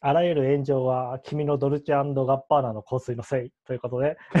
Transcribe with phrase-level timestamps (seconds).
[0.00, 4.16] あらゆる炎上は君のドルチェガッパーナの香水のせいということで。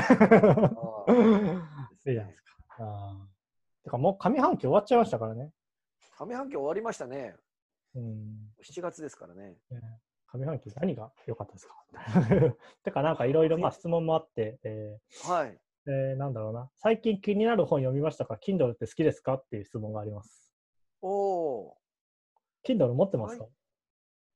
[2.06, 2.54] いいじゃないですか。
[2.78, 3.26] あ
[3.82, 5.50] てかもう上半期終わっちゃいましたからね。
[6.20, 7.34] 上半期終わりましたね。
[7.94, 8.52] うん。
[8.62, 9.56] 7月ですからね。
[10.32, 11.74] 上半期何が良かったですか？
[12.84, 15.48] てかなんかいろいろまあ質問もあって、えはい。
[15.48, 15.58] ー
[15.90, 16.70] えーなんだろうな。
[16.76, 19.34] 最近気になる本読みましたか ?Kindle って好きですか？
[19.34, 20.54] っていう質問があります。
[21.00, 21.08] お
[21.70, 21.78] お
[22.64, 23.48] Kindle 持ってますか、ー。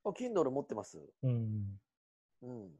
[0.04, 0.98] あ Kindle 持ってます。
[1.22, 1.80] うん。
[2.42, 2.70] うん。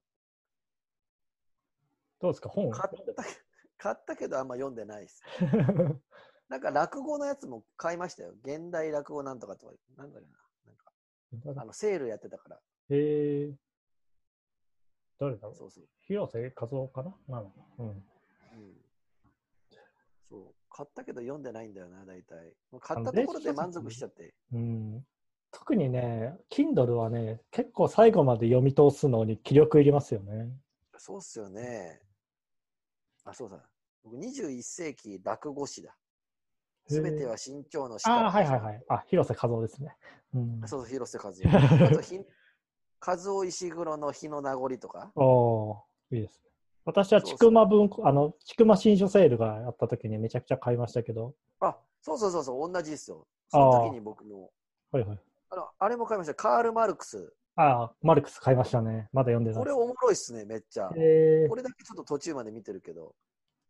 [2.20, 2.48] どうですか？
[2.48, 3.30] 本買ったけ
[3.78, 5.22] 買ったけどあんま読んでないです。
[6.48, 8.34] なんか落語のやつも買いましたよ。
[8.42, 9.72] 現代落語なんとかとか。
[9.96, 10.38] なんだっけな。
[11.44, 12.60] なんかあのセールやってたから。
[12.90, 13.56] えー、
[15.18, 15.54] 誰だろう？
[15.54, 15.88] そうそう。
[16.00, 17.16] 広瀬和夫かな？
[17.28, 17.88] なのうん。
[17.88, 18.04] うん。
[20.28, 20.54] そう。
[20.68, 22.54] 買ったけど読んでないんだよな、大体。
[22.80, 24.34] 買ったところで満足しちゃって。
[24.52, 25.06] うん、
[25.52, 30.50] 特にね、Kindle はね、結構最後まで読み通すのに気力いりますよね。
[30.96, 32.00] そうっすよね。
[33.24, 33.58] あ、そうだ。
[34.02, 35.96] 僕21世紀落語史だ。
[36.86, 38.84] すべては慎重のああ、はいはいはい。
[38.88, 39.96] あ、広瀬和夫ですね。
[40.34, 41.36] うん、そうそう、広瀬和夫。
[41.86, 42.18] あとひ、
[43.06, 45.12] 和夫石黒の日の名残とか。
[45.14, 46.50] おーいいですね。
[46.84, 51.34] 私はちくま文庫、あの、ちくま新書セールがあった時にめちゃくちゃ買いましたけど。
[51.60, 53.26] あ、そうそうそうそう、同じですよ。
[53.48, 54.50] その時に僕も。
[54.90, 55.18] はいはい。
[55.50, 56.34] あの、あれも買いました。
[56.34, 57.32] カール・マルクス。
[57.56, 59.08] ああ、マルクス買いましたね。
[59.12, 60.90] まだ読んでないこれおもろいっすね、めっちゃ。
[60.96, 63.14] えーこれだけちょっと途中まで見てるけど。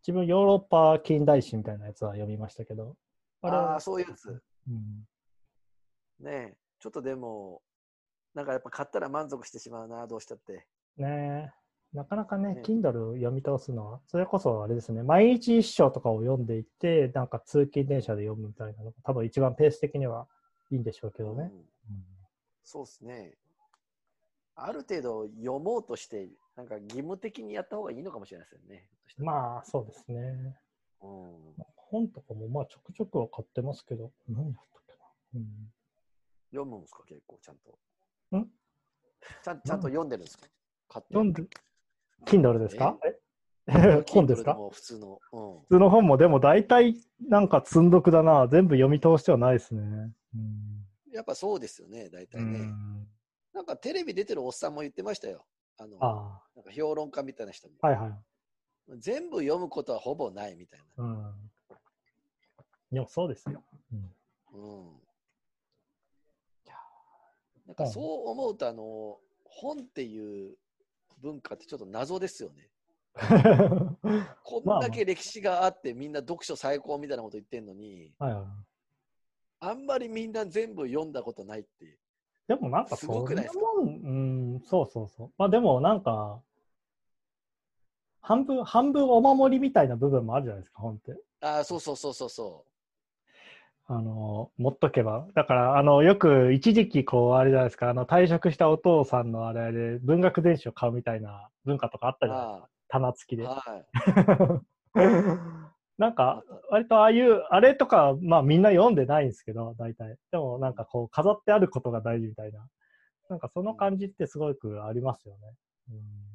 [0.06, 2.96] 自分ヨーロッパ近代史みたいなやつは読みましたけど。
[3.42, 4.28] あれあそういうやつ。
[4.28, 5.06] うん、
[6.24, 7.62] ねえちょっとでも、
[8.34, 10.66] なんかやっぱ買ったら満足してしまうな、どうしたって。
[10.98, 11.60] ねえ
[11.92, 20.28] なかなかね、ね Kindle 読み通すのは、それこそあれですね、毎日一章とかを読んでいって、なんか通勤電車で読むみたいなのが、多分一番ペース的には
[20.70, 21.50] いいんでしょうけどね。
[21.52, 22.04] うん
[22.62, 23.34] そうですね。
[24.54, 28.88] ある程度読もうとして、なんか義務的にやった方がいいのかもしれないですよね。
[29.18, 30.56] うんまあ、そうですね。
[31.02, 35.04] うん、本とかもまあちょくちょくは買ってますけど、何だったっけな。
[35.34, 35.46] うん
[36.52, 38.36] 読むんですか、結構ちゃんと。
[38.36, 38.46] ん？
[39.42, 40.46] ちゃんちゃんと読んでるんですか？
[40.88, 41.14] 買って。
[41.14, 41.42] 読んで、
[42.26, 42.96] Kindle ですか？
[43.66, 44.04] え？
[44.10, 44.56] 本ですか？
[44.70, 45.18] 普通の。
[45.32, 46.94] うん普通の本もでも大体
[47.28, 48.46] なんか積んどくだな。
[48.48, 50.12] 全部読み通してはないですね。
[50.34, 52.58] うんやっぱそうですよね、大体うね。
[52.60, 53.08] ん
[53.52, 55.44] なんかテレビ出てるおっさんも言ってましたよ。
[55.76, 57.74] あのあなんか評論家みたいな人も。
[57.82, 58.12] あ、はいはい。
[58.98, 61.50] 全部読むことはほぼないみたいうん。
[62.92, 63.62] でもそうですよ。
[63.92, 64.08] うんな。
[64.52, 64.58] う
[64.96, 65.00] ん。
[67.66, 70.56] なんかそう思うと、あの、本っていう
[71.22, 72.68] 文化ってちょっと謎ですよね。
[74.44, 78.44] こんだけ歴史があってみんな読書最高みたいなこと言ってんのに、はいはい。
[79.60, 81.98] あんまりみんな全部読んだことないっていう。
[82.48, 83.60] でもなんかすごくないですか？
[83.60, 85.30] そんなもん、うん、そうそうそう。
[85.38, 86.40] まあでもなんか、
[88.22, 91.16] 半分、半分お守りみたいな部分もあるじゃないですか、本って。
[91.40, 92.64] ああ、そうそうそうそうそ
[93.86, 95.26] あの、持っとけば。
[95.34, 102.28] だから、あの、よく一時期こう、あれじゃないですか、あの、退職したお父さんのあれで文学電子を買うみたいな文化とかあったう。
[102.28, 102.64] じゃないですか。
[102.64, 103.46] あ棚付きあ、で。
[103.48, 103.86] はい。
[106.00, 110.16] なんか、割とああいう、あれとか、まあみんな読んでないんですけど、大体。
[110.32, 112.66] でもなんかこう、飾ってあることが大事みたいな。
[113.28, 115.40] なんかその感じってすごくありますよね。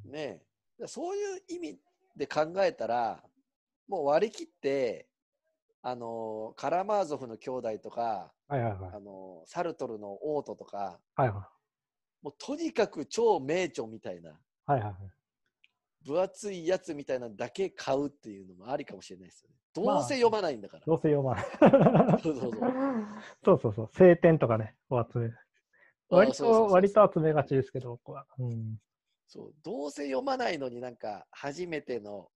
[0.05, 0.41] うん、ね
[0.79, 0.87] え。
[0.87, 1.79] そういう意味
[2.15, 3.23] で考えたら、
[3.87, 5.07] もう割り切って、
[5.81, 8.91] あの、カラマーゾフの兄弟とか、はいはいはい。
[8.93, 11.49] あの、サルトルのオートとか、はいは
[12.21, 14.33] もうとにかく超名著みたいな、い。
[14.67, 14.93] はいはいはい。
[16.05, 19.55] 分厚いやつみたいなのだけ買うっていうのもありかもしれないですよね。
[19.73, 20.83] どまあうせ読まないんだから。
[20.85, 21.45] どうせ読まない。
[22.21, 22.59] そうそうそう
[23.43, 23.89] そうそうそう。
[23.93, 25.37] 晴天とかね、を集める。
[26.09, 28.25] 割と、そうそうそう割と集めがちですけど、僕は。
[28.39, 28.77] うん。
[29.27, 32.29] そうどうせ読まないのになんか初めての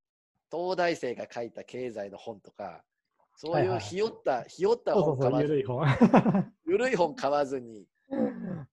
[0.52, 2.84] 東大生が書いた経済の本とか
[3.36, 5.78] そうはいはいはいいうひよった、ひよったそうそうそう、本買わずゆるい本。
[5.78, 7.88] はゆるい本買わずにい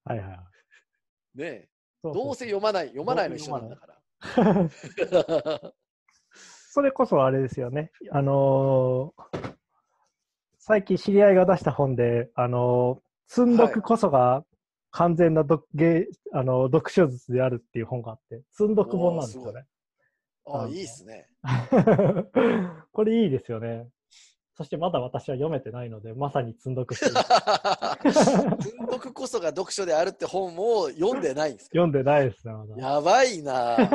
[0.05, 0.25] はいは
[1.37, 1.39] い。
[1.39, 1.69] ね
[2.03, 3.96] そうそうどうせ読まない読まないの一緒なんだから。
[6.71, 7.91] それこそあれですよね。
[8.11, 9.57] あのー
[10.59, 14.45] 最近知り合いが出した本で、あのー積んどくこそが
[14.91, 19.65] 完全な読,、芸あのー読書術であるっていう本があって、積んどく本なんですよね。
[20.47, 21.29] ああいいっすね。
[22.93, 23.89] これいいですよね。
[24.57, 27.13] そしてまだ私は読めてないので、まさに積んどくしてる
[28.63, 31.73] 積んどくこそが読書であるって本も読んでないんですか？
[31.75, 32.77] 読んでないですね、まだ。
[32.77, 33.77] やばいな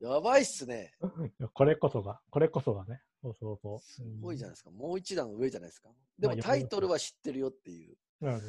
[0.00, 0.92] やばいっすね。
[1.54, 3.00] これこそが、これこそがね。
[3.22, 3.80] そうそうそう。
[3.80, 4.70] すすごいじゃないですか。
[4.70, 5.88] もう一段上じゃないですか。
[6.18, 7.96] でもまあタイトルは知ってるよっていう。
[8.22, 8.40] うん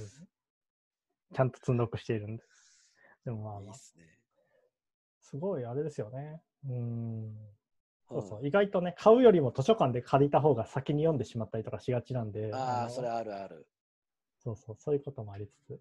[1.34, 2.84] ちゃんと積んどくしているんです。
[3.24, 4.04] でもまあまあいいっ、すね。
[5.22, 6.42] すごいあれですよね。
[6.68, 7.38] うん。
[8.12, 8.44] そうそうう。
[8.44, 13.68] ん意外とね、買うよりも図書館で借りた方が先に読んでしまったりとかしがちなんで、ああ、のそれあるある。
[14.40, 15.72] そうそう、そういうこともありつつ。
[15.72, 15.80] うん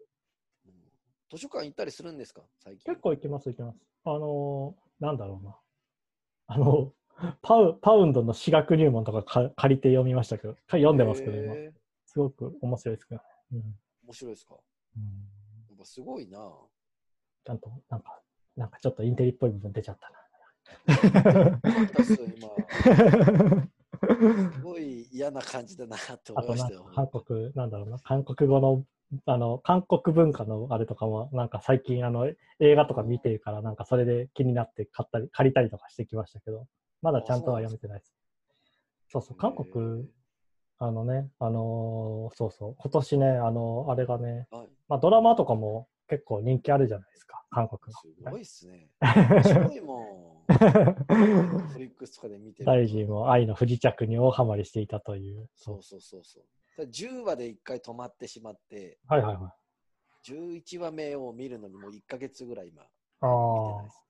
[1.30, 2.42] 図書館行ったりするんですか？
[2.58, 2.92] 最近。
[2.92, 3.78] 結構行きます、行きます。
[4.04, 5.56] あのーなんだろうな。
[6.48, 6.92] あの、
[7.42, 11.54] パウパウンドの私学入門とかか借りて読みましたけど、か読んでますけど、今。
[12.04, 13.20] すごく面白いですけど、
[13.52, 14.56] うん面白いですか？
[14.96, 15.02] うん
[15.68, 16.38] やっぱすごいな。
[17.44, 18.20] ちゃんと、なんか、
[18.56, 20.19] なんかちょっとインテリっぽい部分出ちゃったな。
[22.00, 22.18] す
[24.62, 26.90] ごい嫌な感じだなって思いましたよ。
[26.94, 28.84] 韓国、なんだろうな、韓国語の、
[29.26, 32.26] あの、韓国文化のあれとかも、なんか最近、あの、
[32.60, 36.66] 映画とか見てるから、なんかそれで気になって買ったり、借りたりとかしてきましたけど、
[37.02, 38.14] まだちゃんとは読めてないです。
[39.08, 40.08] そうそう、韓国、
[40.78, 48.32] あのね、あのーそうそう、今年ね、あのあれがね、はい、まあドラマとかも結構人気あるじゃないですか、韓国すの。
[48.32, 48.90] ごいっすね。
[49.00, 50.56] 面白いもん。
[51.68, 55.48] フリックスとかで見て大臣も愛の不時着に大ハマりしていたという。
[55.54, 56.44] そうそうそうそう。
[56.76, 59.54] ただ10話で1回止まってしまって、はいはいは
[60.26, 60.30] い。
[60.32, 62.86] 11話目を見るのにもう1ヶ月ぐらい今、あ
[63.26, 63.28] あ。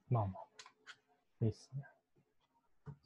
[0.08, 1.44] まあまあ。
[1.44, 1.82] いいっすね。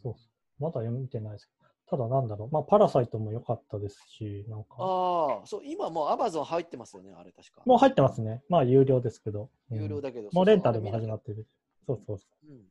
[0.05, 0.21] そうそ
[0.61, 0.63] う。
[0.63, 1.51] まだ読みてないです。
[1.87, 2.51] ただなんだろう。
[2.51, 4.77] まあ、パラサイトも良かったですし、なんか。
[4.79, 7.63] ああ、そう、今もう Amazon 入ってますよね、あれ確か。
[7.67, 8.43] もう入ってますね。
[8.49, 9.51] まあ、有料ですけど。
[9.71, 10.31] うん有料だけど。
[10.33, 11.47] もうレンタルも始まってる。
[11.87, 12.63] そうそうそうんう。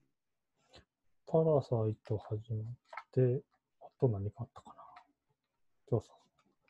[1.27, 2.73] パラサイト始まっ
[3.11, 3.43] て、
[3.81, 4.75] あと何かあったかな。
[5.89, 6.17] そうそう。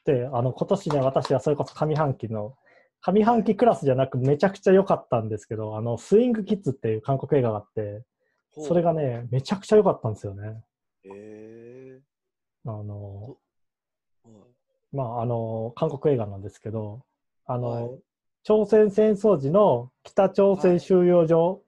[0.05, 2.55] で、あの、今年ね、私はそれこそ上半期の、
[3.01, 8.03] 上半期クラスじゃなくめちゃくちゃ良かったんですけど、あの、スイングキッズっていう韓国映画があって、
[8.51, 10.63] それがね、めちゃくちゃ良かったんですよね。
[11.05, 11.09] へ
[12.65, 13.37] あの、
[14.91, 17.03] まあ、あの、韓国映画なんですけど、
[17.45, 17.99] あの、はい
[18.43, 21.61] 朝鮮戦争時の北朝鮮収容所、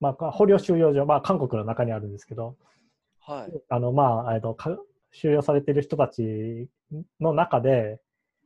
[0.00, 2.56] まあ、捕虜収容所、まあ、韓国の中にあるんですけど、
[3.20, 3.52] はい。
[3.68, 4.78] あの、まあ、えっと、か
[5.12, 6.68] 収容されている人たち
[7.20, 8.00] の中で、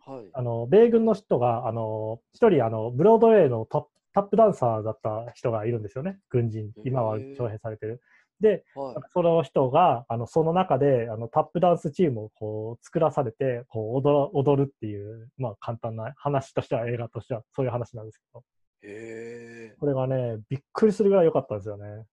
[0.04, 0.28] はい。
[0.32, 3.86] あの、米軍の人が、あの、一人、あの、ブロードウェイのタ
[4.20, 6.72] ップダンサーだった人がいるんですよね、軍人。
[6.84, 8.00] 今は徴兵されてる。
[8.40, 8.96] で、はい。
[9.12, 18.44] その人が、あの、その中で、あの、タップダンスチームをこう、作らされて、こう、踊る、踊るっていう、まあ、簡単な話としては、映画としては、そういう話なんですけど、
[18.82, 19.76] へえ。
[19.78, 22.04] これがね、びっくりするぐらい良かったんですよね。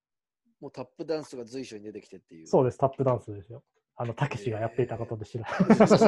[0.60, 2.48] もうタップダンスが随所に出てきてっていう。
[2.48, 3.62] そうです、タップダンスですよ。
[3.98, 6.08] あの、たけしがやっていたことで知らそうそうそ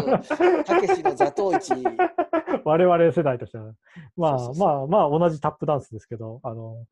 [0.60, 1.72] うたけしの座頭市。
[2.66, 3.74] 我々世代としては、
[4.18, 6.86] まあまあまあ同じタップダンスですけど、あの、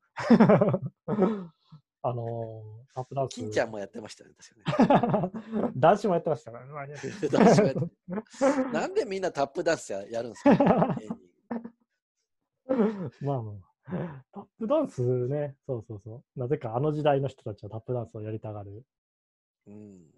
[2.08, 2.62] あの、
[2.94, 3.34] タップダンス。
[3.34, 4.30] 金ちゃんもやってましたね、
[4.64, 5.30] 確か
[5.76, 6.94] 男子もやってましたからね。
[8.72, 10.50] なんでみんなタップダンスややるんですか、
[13.20, 13.56] まあまあ。
[14.32, 16.40] タップダンスね、そうそうそう。
[16.40, 18.84] なぜかあの時代の人たちはタップダンスをやりたがる。
[19.66, 20.10] うん。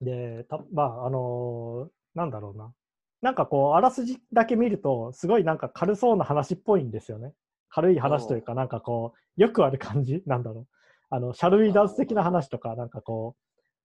[0.00, 2.72] で、たまあ、あのーなんだろうな。
[3.22, 7.34] なんかこう、あらすじだけ見ると、すごいなんか軽そうな話っぽいんですよね。
[7.68, 10.22] 軽い話というか、なんかこう、よくある感じ？
[10.26, 10.66] なんだろう。
[11.14, 13.42] あの、シャルウィーダンス的な話とか、なんかこう、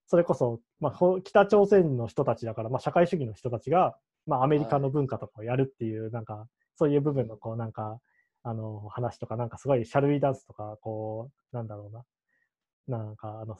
[0.08, 3.96] それこそ、まあ、ほ北朝鮮の人たちだから、まあ、社会主義の人たちが、
[4.26, 8.00] まあ、アメリカの文化とかをやるっていう、なんか、そういう部分の、こう、なんか、
[8.42, 11.88] あの、話とか、なんかすごい、シャルウィーダンスとか、こう、なんだろ
[12.88, 12.98] うな。
[12.98, 13.56] なんか、あの、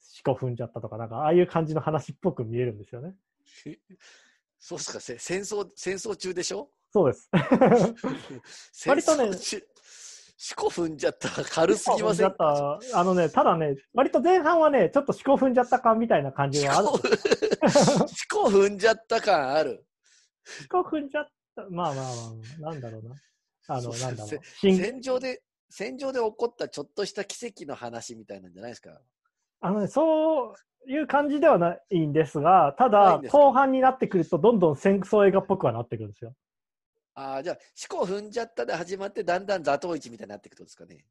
[0.00, 3.14] 四股踏んじゃったとか、なんか、ああいう感じの話っぽく見えるんですよね。
[4.58, 6.68] そうっすか、せ戦争、戦争中でしょ？
[6.90, 7.30] そうです。
[8.88, 9.30] 割とね
[10.40, 12.32] 四股踏んじゃったら軽すぎません？
[12.38, 16.86] あのね、ただね、割と前半はね、ちょっと四股踏んじゃった感みたいな感じ四はある。
[16.86, 19.84] 股四股踏んじゃった感ある。
[20.70, 21.26] 四股踏んじゃっ
[21.56, 22.10] た、まあまあま
[22.68, 23.16] あ、なんだろうな。
[23.66, 29.00] あの、なんだろう戦場で、戦場で起こったちょっとした奇跡の話みたいなんじゃないですか？
[29.60, 30.54] あのね、そ
[30.86, 36.32] ういう感じではないんですが、ただ後半になってくると、どんどん戦争映画っぽくはなってくるんですよ。
[37.18, 41.04] ああ、じゃあ、四股踏んじゃったで始まって、だんだん座頭市みたいになっていくとですかね。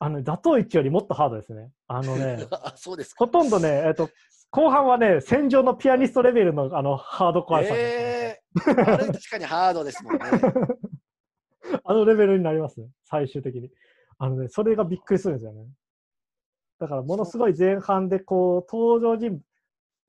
[0.00, 1.70] あの、打倒一よりもっとハードですね。
[1.86, 3.24] あのね、 あそうですか。
[3.24, 4.10] ほとんどね、えっと、
[4.50, 10.20] 後半はね、戦場のピアニストレベルのあのハードコアさ、えー、あれ確かにハードですもんね。
[11.84, 13.70] あのレベルになりますね、最終的に。
[14.18, 15.68] あのね、それがびっくりするんですよね。
[16.80, 19.42] だから、ものすごい前半で、こう、登場人物、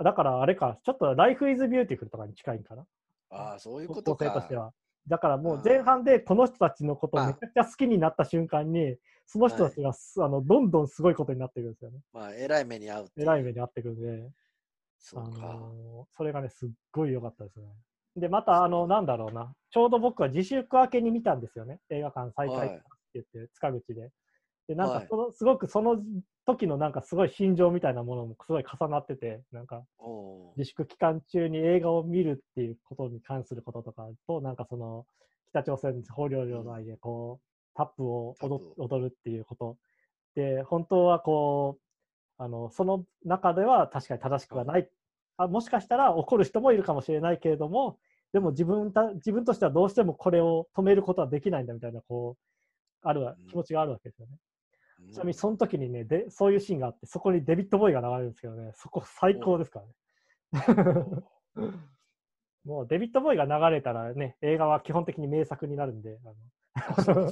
[0.04, 2.86] だからあれか、ちょっと Life is Beautiful とかに近いんかな。
[3.30, 4.50] ああ、そういうことか構成とし。
[4.50, 4.74] ては。
[5.08, 8.98] だからもう前半でこの人たちのことをめちゃくちゃ好きになった瞬間に、
[9.28, 12.00] その人たちがす、あのどんどんすごいことになっていくんですよね。
[12.14, 14.32] まあ、えらい目に遭うってい目に遭ってくるんで、あ
[14.98, 15.30] そうか。
[15.30, 17.66] のーそれがね、すっごい良かったですね。
[18.16, 21.80] で、また、あの、なんだろうな、ちょうど僕は自粛明けに見たんですよね。
[21.90, 22.84] 映画館再開って
[23.14, 24.12] 言って、塚口で。
[24.68, 26.02] で、なんはいかその、すごくその
[26.46, 29.84] 時のなんかすごい心情みたいなものもすごい重なってて、なんか
[30.58, 35.06] 自粛期間中に映画を見るっていうことに関することとかと、なんかその、
[35.52, 38.36] 北朝鮮法領領内でこう、タップを
[38.78, 39.78] 踊るっていうこと。
[40.36, 41.78] で、本当はこ
[42.40, 44.90] う、あの、その中では確かに正しくはない。
[45.38, 47.98] あもしかしたら怒る人もいるかもしれないけれども、
[48.34, 54.38] でも自分た自分としてはどうしてもこれを止めることはできないんだみたいな、こう、ある気持ちがあるわけですよね。
[55.06, 59.94] うんちなみにその時にねで、そういうシーンがあって、そこにデビッド・ボーイが流れるんですけどね、そこ最高ですからね。
[62.66, 66.34] もうデビッド・ボーイが流れたらね、映画は基本的に名作になるんで、あ
[67.14, 67.32] の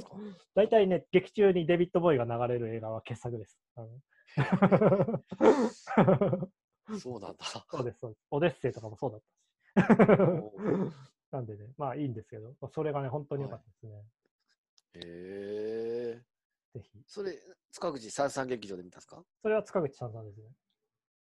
[0.54, 3.60] 大体ね、劇中にデビッド・ボーイが流れる映画は傑作です。
[7.00, 7.44] そうなんだ。
[7.44, 8.26] そうです、そうです。
[8.30, 9.26] オデッセイとかもそうだった
[9.94, 9.98] し。
[11.32, 14.04] なんでね、まあいいんですけど、それがね、本当に良かったですね。
[14.94, 15.00] へ
[16.20, 16.24] え。
[16.74, 17.02] ぜひ。
[17.06, 17.38] それ、
[17.72, 19.22] 塚口三三劇場で見たんですか？
[19.42, 20.46] それは塚口さんさんですね。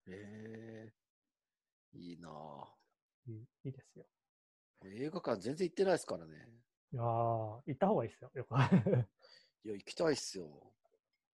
[0.08, 0.92] へえ。
[1.94, 3.30] いいなぁ。
[3.30, 4.06] いいいいですよ。
[4.84, 6.32] 映画館全然行ってないですからね。
[6.92, 8.30] いやー行った方がいいですよ。
[8.34, 8.54] よく
[9.64, 10.72] いや、行きたいっすよ。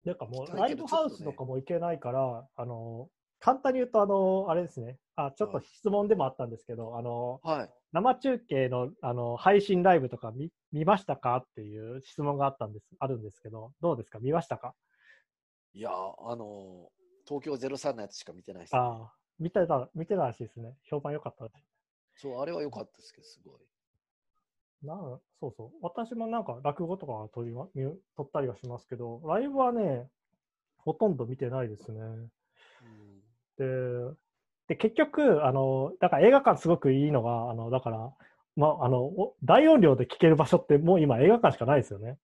[0.05, 3.11] なんかもう、ライブハウスとかも行けないから、あの、
[3.41, 4.99] 簡単に言うと、あの、あれですね。
[5.17, 7.75] あ、ちょっと質問でもあったんですけど、あの、はい。
[7.93, 11.37] 生中継のあの配信ライブとか見見ましたか？
[11.39, 14.19] っていう質問があったんです、あるんですけど、どうですか？
[14.21, 14.75] 見ましたか？
[15.73, 16.91] いや、あの、
[17.27, 18.81] 東京03のやつしか見てないです、ね。
[18.81, 20.77] ああ、見てた、見てたらしいですね。
[20.85, 21.65] 評判良かったらしい。
[22.15, 23.69] そう、あれは良かったですけど、すごい。
[24.83, 25.79] なんそうそう。
[25.83, 27.85] 私もなんか落語とかは撮り、ま、見
[28.17, 30.09] 撮ったりはしますけど、ライブはね、
[30.79, 32.01] ほとんど見てないですね。
[32.81, 33.23] うん、
[33.57, 33.67] で、
[34.69, 38.13] で結局、あの、だから映画館すごくいいのが、あの、だから、
[38.59, 42.19] まあ、あの、お大音量で聴ける場所ってもう今映画館しかないですよね。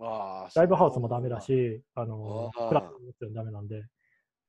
[0.00, 3.82] ああ、ライブハウスもダメだし、あの、クラブももちろんダメなんで。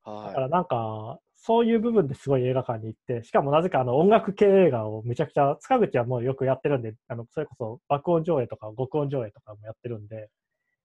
[0.06, 10.30] だからなんか、そういう部分ですごい映画館に行って、しかもなぜかあの音楽系映画をめちゃくちゃ、塚口はもうよくやってるんで、あのそれこそ爆音上映とか極音上映とかもやってるんで、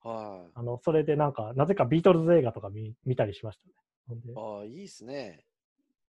[0.05, 0.09] い。
[0.09, 0.51] はい。
[0.53, 4.35] あのそれでなんか、なぜかビートルズ映画とか見見たりしましたね。
[4.37, 5.45] ああ、いいっすね。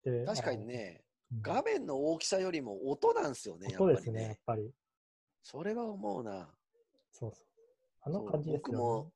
[0.05, 1.03] で確かにね、
[1.43, 3.95] 画面の大きさよりも音なんですよね、やっぱりね。
[3.95, 4.71] そうですね、やっぱり。
[5.43, 6.49] それは思うな。
[7.13, 7.45] そうそう。
[8.03, 8.73] あの感じですよ、ね。
[8.73, 9.13] 僕も、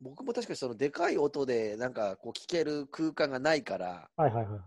[0.00, 4.64] 僕も確かにそのでかい音でなんかこう聞ける空間がないから、はいはいは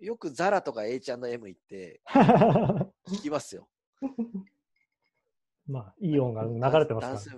[0.00, 0.04] い。
[0.04, 2.00] よくザラとか H&M 行って
[3.06, 3.68] 聞きますよ。
[5.66, 7.30] まあ、いい音楽流れてますから、ダンス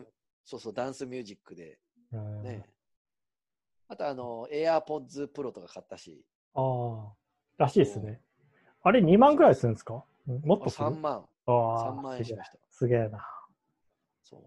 [0.45, 1.79] そうそう、ダンスミュージックで。
[2.13, 2.65] うんね。
[3.89, 6.25] あとあの、AirPods Pro とか買ったし、
[6.55, 7.15] ああ、
[7.59, 8.23] らしいですね。
[8.85, 10.05] あれ2万ぐらいするんですか？
[10.29, 12.59] うんもっあとする？3万、ああ3万円しました。
[12.71, 13.27] すげえな。
[14.23, 14.41] そう。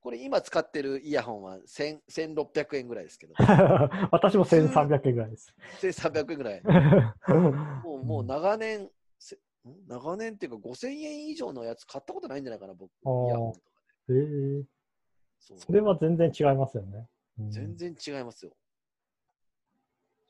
[0.00, 3.34] これ今使ってるイヤホンは1000 1600円ぐらいですけど、
[4.12, 5.54] 私も1300円ぐらいです。
[5.80, 6.62] 1300円ぐらい。
[7.82, 8.90] もうもうな長年、
[9.88, 12.90] 長年っていうか5000円以上のやつ買ったことないんじゃないかな、僕。
[12.90, 12.94] イ
[13.28, 13.66] ヤホンとか
[14.10, 14.16] ええ
[14.62, 14.64] で。
[15.38, 17.08] そうそれは全然違いますよね。
[17.38, 18.52] うん全然違いますよ。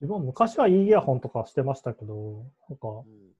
[0.00, 3.32] 自分昔はいいイヤホンとかしてましたけど、なんかうん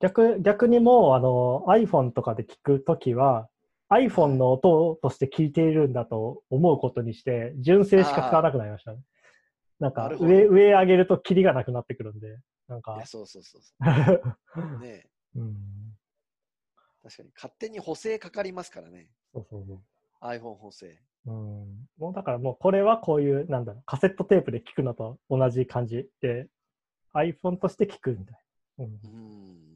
[0.00, 3.48] 逆逆にもうあの iPhone とかで聞くときは
[3.90, 8.98] iPhone の音として聞いているんだと思うことにして、純正しか使わなくなりましたね。
[9.80, 12.38] なんか上上上げるとキリがなくなってくるんで、
[12.68, 14.78] なんかそうそうそうそう。
[14.80, 15.54] ねえうん、
[17.02, 19.08] 確かに勝手に補正かかりますからね。
[19.32, 19.80] そうそうそう。
[20.22, 20.98] iPhone 補正。
[21.26, 26.48] うん、もうだからもうこれはこういう、なんだろう、カセットテープで聞くのと同じ感じで、
[27.14, 28.40] iPhone として聞くみたい
[28.78, 28.84] な。
[28.84, 29.67] うん、うん。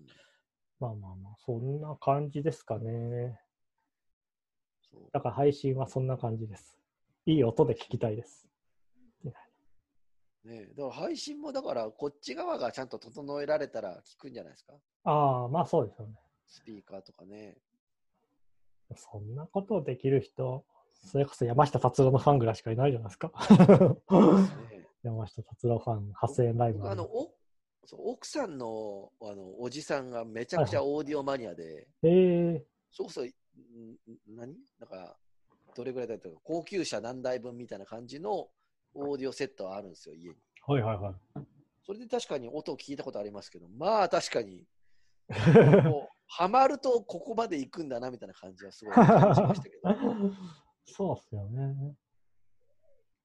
[0.82, 3.38] まあまあまあ、そんな感じですかね。
[5.12, 6.76] だから配信はそんな感じです。
[7.24, 8.48] いい音で聞きたいです。
[9.24, 9.32] ね
[10.44, 14.72] えだから配信もだからこっち側がちゃんと整えられたら聞くんじゃないですか？
[15.04, 16.14] ああ、まあそうですよね。
[16.48, 17.56] スピーカーとかね。
[18.96, 20.64] そんなことできる人、
[21.04, 23.30] それこそ山下達郎のファンぐらいしかいないじゃないですか。
[24.70, 27.31] ね 山下達郎ファン、8000円ライブ僕あのお
[27.84, 32.60] そう奥さんのあのおじさんがめちゃくちゃオーディオマニアで、えー、
[32.90, 33.30] そうこそ、んん
[34.28, 34.54] 何？
[34.78, 35.16] なんか、
[35.74, 38.48] どれぐらいだったか、高級車何台分みたいな感じの
[38.94, 40.36] オーディオセットはあるんですよ、家に。
[40.66, 41.14] はいはいはい。
[41.84, 44.64] それで確かに音を聞いたことありますけど、まあ確かに、
[45.84, 49.90] もう、ハマるとここまで行くんだなみたいな感じはすごい 感じましたけど。
[50.84, 51.96] そうっすよね。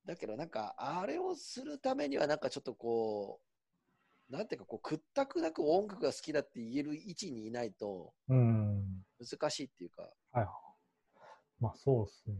[0.05, 3.41] だけどなんか、あれをするためにはなんかちょっとこ
[4.29, 9.03] なんていうか、こう、屈託なく音楽が好きだって言える位置にいないとうん。
[9.19, 10.47] 難しいっていうか、はいはい。
[11.59, 12.35] まあそうですね。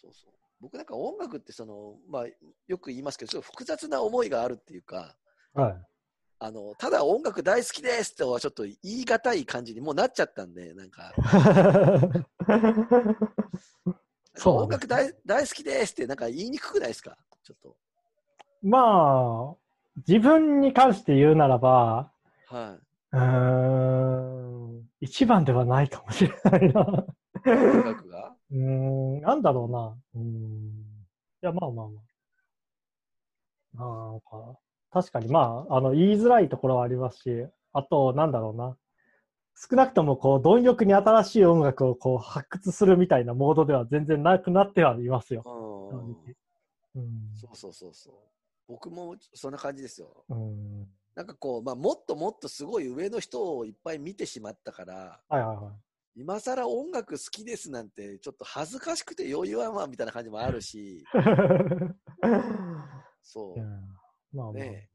[0.00, 0.32] そうそう。
[0.60, 2.26] 僕なんか音楽ってその、まあ、
[2.68, 5.16] よく言いますけど、複雑な思いがあるっていうか、
[5.52, 5.86] はい。
[6.38, 11.12] あの、ただ音楽大好きですってはちょっと言い難い感じにもうなっちゃったんで、なんか、
[14.36, 17.18] そう音楽大大好きですってなんか言いにくくないですか？
[17.42, 17.76] ちょっと。
[18.62, 19.56] まあ、
[20.06, 22.10] 自分に関して言うならば、
[22.46, 23.16] はい。
[23.16, 23.20] うー
[24.80, 26.84] ん、一番ではないかもしれないな。
[27.46, 28.34] 音楽が？
[28.50, 29.96] うーん、なんだろうな。
[30.14, 30.26] うーん。
[30.26, 32.02] いや、まあまあまあ。
[33.74, 33.84] な
[34.16, 34.58] んか、
[34.90, 38.76] 確かに、まあ、あの、言いづらいところはありますし、あと、なんだろうな。
[39.56, 45.44] 少なくとも、こう、貪欲に新しい音楽をこう発掘するみたいなモードでは全然なくなってはいますよ。
[46.96, 47.02] うん。
[47.02, 47.36] うん。
[47.36, 48.14] そうそうそうそう。
[48.70, 50.24] 僕もそんな感じですよ。
[50.28, 50.86] うん。
[51.16, 56.20] なんかこう、まあ、もっともっとすごい上の人をいっぱい見てしまったから、はいはいはい。
[56.20, 61.04] 今更音楽好きですなんて、ちょっと恥ずかしくて余裕はまあみたいな感じもあるし、
[63.22, 63.60] そう。
[64.36, 64.52] まあまあ。
[64.52, 64.88] ね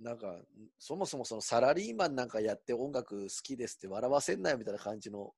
[0.00, 0.40] なんか、
[0.78, 5.32] そもそもそのサラリーマンなんかやって音楽好きですって笑わせんなよみたいな感じの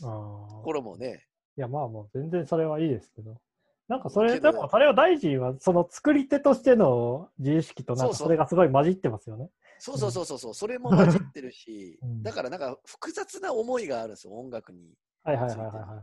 [0.00, 3.40] あとーころもね、いや、まあもう全然それはいいですけど。
[3.88, 9.48] なんかそれ、でもそれを大臣は、その作り手としての自意識となんかそれがすごい混じってますよね。
[9.78, 14.94] そうそうそうそうそう、それも混じってるしうん、だからなんか複雑な思いがあるんですよ、音楽に。
[15.22, 16.02] はいはいはいはいは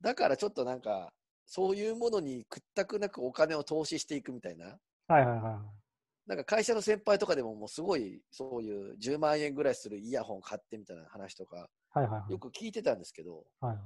[0.00, 1.12] だからちょっとなんか、
[1.46, 4.66] そういうものに屈託なくお金を投資していくみたいな。
[4.66, 4.70] い。
[5.08, 5.82] はいはいはい。
[6.26, 13.76] なんか会社の先輩とかでももうすごいそういう10万円ぐらいするイヤホン買ってみたいな話とかはいはいはいよく聞いてたんですけど、はい。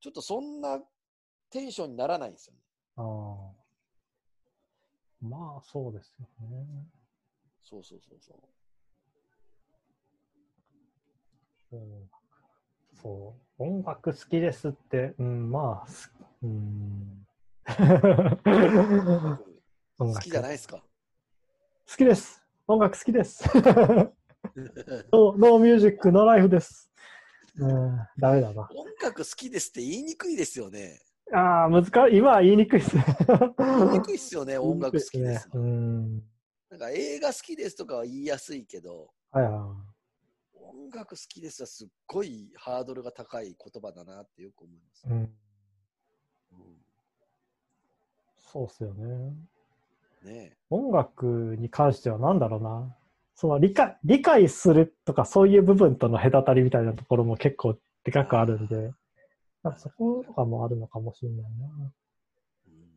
[0.00, 0.78] ちょっとそんな
[1.50, 2.60] テンションにならないんですよね。
[2.96, 3.52] ああ。
[5.20, 6.86] まあそうですよね。
[7.62, 8.36] そうそうそうそう。
[11.70, 11.80] そう
[13.02, 13.62] そう。
[13.62, 16.12] 音楽好きですって、うん、まあ、す
[16.42, 17.26] うん。
[19.98, 20.76] 音楽好きじゃないですか？
[21.88, 22.42] 好きです。
[22.68, 23.44] 音楽好きです。
[23.54, 23.62] ノ
[25.34, 26.90] ーノーミュージック、ノーライフです。
[27.58, 28.68] うん、ダメだな。
[28.74, 31.00] 音楽好きですって言いにくいですよね。
[31.32, 32.16] ああ、難しい。
[32.18, 33.04] 今は言いにくいですね。
[33.58, 35.48] 言いにくいっすよね、 音楽好きです。
[35.52, 36.22] 言いにくいね
[36.70, 39.42] なんか映画好きですとかは言いやすいけど、うん。
[39.42, 39.76] はいは
[40.54, 45.06] 音楽好きですはすっごいハードルが高い言葉だなってよく思います。
[45.06, 45.10] い。
[45.10, 45.18] うん。
[45.18, 45.26] うん
[48.56, 49.34] そうっすよね。
[50.22, 52.96] ね音楽に関しては何だろうな。
[53.34, 58.92] その理解、理解するとかそういう部分との隔たりみたいなところも結構でかくあるんで、
[59.74, 61.66] そことかもあるのかもしれないな。
[62.68, 62.96] うん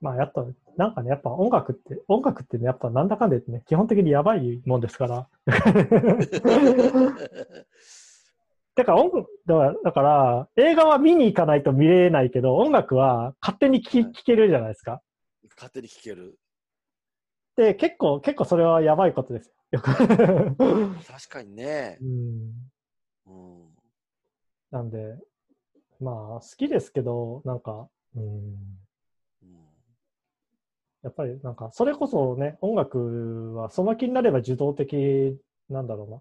[0.00, 5.28] まあやっぱ、なんかね、やっぱ音楽って、音楽ってね、やっぱなんだかんだ言ってね、基本的にやばいもんですから。
[8.76, 15.02] だから音楽、だから、だから映画は見に行かないと見れないけど、音楽は勝手に聴はい聴けるじゃないですか。
[15.56, 16.38] 勝手に聴ける。
[17.56, 19.80] で、結構、結構それはやばいことですよ。
[19.80, 19.98] 確
[21.28, 22.04] かにねう。
[22.04, 22.70] ん。
[23.26, 23.68] うん
[24.70, 25.16] なんで、
[26.00, 28.22] まあ、好きですけど、なんか、うん。
[28.22, 28.58] うん
[31.04, 35.38] やっぱりなんか、それこそね、音楽はその気になれば受動的
[35.70, 36.20] なんだろうな。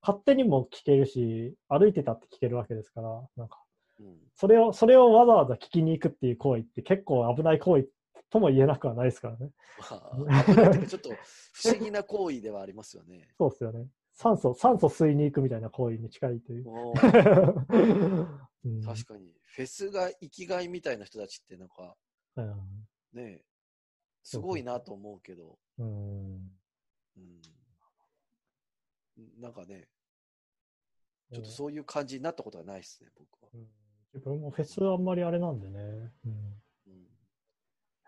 [0.00, 3.62] 勝手にも聴けるし、歩いてたって聴けるわけですから、なんか、
[4.00, 7.88] うんそれを、それをわざわざ聞きに行くっていう行為って結構危ない行為
[8.30, 9.50] とも言えなくはないですからね。
[10.88, 11.10] ちょっと
[11.52, 13.28] 不思議な行為ではありますよね。
[13.38, 13.86] そうですよね。
[14.12, 16.66] 酸素、酸素吸いに行くみたいな行為に近いという。
[18.64, 19.34] うん確かに。
[19.42, 21.96] フェスが生きがいみたいな人たちってなんか
[22.36, 23.42] うんね、
[24.22, 26.50] すごいなと思うけど、うん
[27.16, 27.40] うん、
[29.40, 29.88] なんかね、
[31.32, 33.48] ちょっとうそういう感じになったことはないですね、僕は。
[33.58, 33.66] ん
[34.12, 35.78] 自分もフェスあんまりあれなんでね。
[35.78, 37.06] うんうん、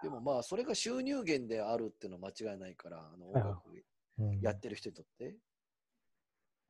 [0.02, 3.70] でもまあ、それが収入源であるっていうのは間違いないから、あの音楽
[4.18, 5.37] うんやってる人にとって。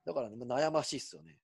[0.04, 1.38] だからね、まあ悩ましいっすよね。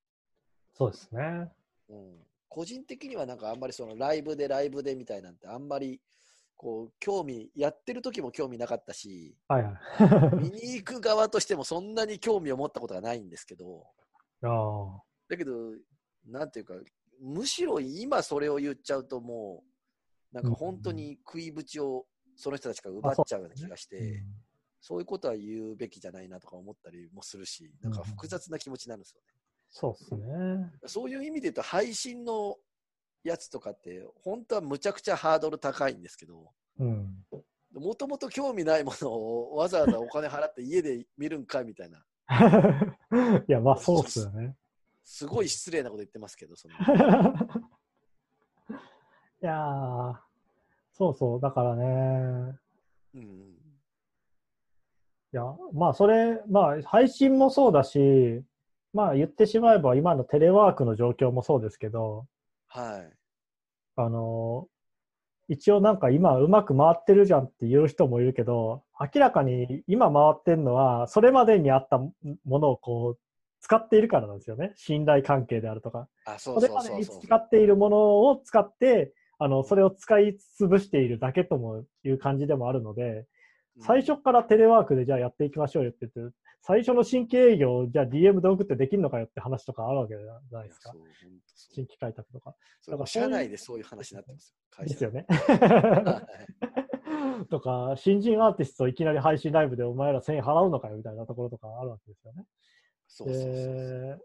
[0.75, 1.51] そうですね。
[1.89, 2.15] うん、
[2.49, 6.01] 個人的にはなんかあんまりそのライブでライブでみたいなんてあんまり
[6.57, 10.37] こう興味やってる時も興味なかったしはいはい。
[10.37, 13.85] 見に行く側としてもそんなに興味を持ったことがないんですけど
[14.43, 15.53] あだけど
[16.27, 16.75] なんていうか
[17.21, 19.63] むしろ今それを言っちゃうとも
[20.33, 24.01] うなんか本当に食いぶちをその人たちから奪っちゃうような気がして、あ。
[24.01, 24.45] うん
[24.87, 29.34] そういうことは言うべきじゃないなとか思ったりもするしなんか複雑な気持ちになるんですよね。
[29.77, 30.71] そうですね。
[30.87, 32.57] そういう意味で言うと、配信の
[33.25, 37.25] やつとかって、本当はむちゃくちゃハードル高いんですけど、うん。
[37.73, 42.07] もともと興味ないものをわざわざお金払って家で見るんかいみたいな。
[43.49, 44.55] いや、まあそうっすよね。
[45.03, 46.79] すごい失礼なこと言ってますけど、その い
[49.41, 50.15] やー、
[50.93, 52.57] そうそう、だからね、
[53.15, 53.25] うん
[55.33, 58.45] いや、まあそれ、まあ配信もそうだし、
[58.95, 62.27] まあ言ってしまえば今のテレワークの状況もそうですけど、
[62.69, 63.13] はい。
[63.97, 64.69] あの、
[65.49, 72.13] 一応なんか今うまく回ってるじゃんって言う人もいるけど、明らかに今回ってるのは、それまでにあったも
[72.45, 73.19] のをこう、
[73.61, 74.73] 使っているからなんですよね。
[74.77, 76.09] 信頼関係であるとか。
[76.25, 76.93] あ、そそうれそうそうそう。
[76.93, 77.97] までに使っているもの
[78.29, 83.27] を使って、あの、それを使い潰しているだけともいう感じでもあるので、
[83.81, 90.93] 最初からテレワークでじゃあやっていきましょうよって言って、最初の新規営業をじゃあ DM で送ってできるのかよって話とかあるわけじゃないですか
[91.55, 92.55] 新規開拓とか。
[92.81, 94.85] それも社内でそういう話になってますよ。
[94.85, 95.27] ですよね。
[95.29, 96.23] は
[97.43, 102.45] いとか、新人アーティストをいきなり配信ライブでお前ら1000円払うのかよみたいなところとかあるわけですよね。
[103.09, 104.25] そうそうそう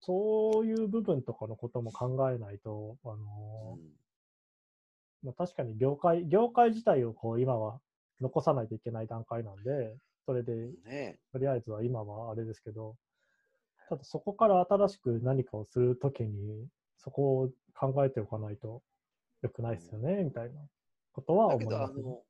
[0.00, 0.66] そう。
[0.66, 4.02] いう部分とかのことも考えないと、あのうん
[5.22, 7.80] まあ、確かに業界、業界自体をこう今は
[8.22, 12.96] 残さないといけない段階なんで、それでねとりあえずは今はあれですけど、
[13.88, 18.82] ただそこから新しく何かをするときに、そこを考えておかないと
[19.42, 20.60] 良くないですよね、みたいな
[21.12, 22.02] ことはだけど、思いますね。
[22.04, 22.22] あの、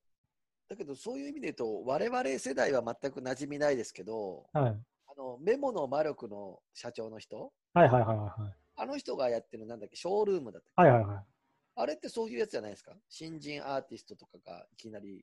[0.70, 4.76] だけどそういう意味で言うと、我々世代は全く馴染みないですけど、はい。
[5.08, 8.54] あのメモの魔力の社長の人、はいはいはいはい。
[8.76, 10.90] あの人がやってるなんだっけ、ショールームだったっけ？
[10.90, 11.24] はいはいはい。
[11.74, 12.92] あれってそういうやつじゃないですか？
[13.10, 15.22] 新人アーティストとかがいきなり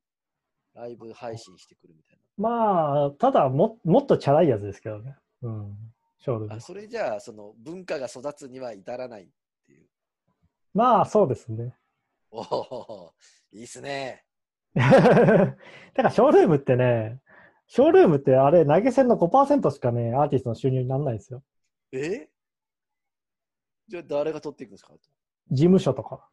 [0.74, 5.18] ライブ配信してくるみたいまあ、ただも、もっとチャラいやつですけどね。
[5.42, 5.78] うん。
[6.20, 6.56] ショールーな。
[6.56, 6.62] ムあ。
[6.62, 9.28] それじゃあ、その文化が育つには至らないっ
[9.66, 9.88] ていう。
[10.74, 11.76] まあ、そうですね。
[12.32, 13.14] おお、
[13.52, 14.24] いいっすね。
[14.76, 15.56] だか
[16.04, 17.22] ら、ショールームってね、
[17.68, 21.44] ショールームってあれ、投げ銭の5%しかね、アーティストの収入にならないんですよ。
[21.92, 22.30] え？
[23.88, 24.94] じゃあ誰が取っていくんですか？
[25.52, 26.30] 事務所とか。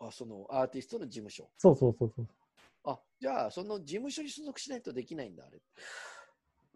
[0.00, 1.48] あそのアーティストの事務所。
[1.58, 2.28] そうそうそうそう。
[2.84, 5.60] あじゃあ、その事務所に所属しないとできないんだ、あれ。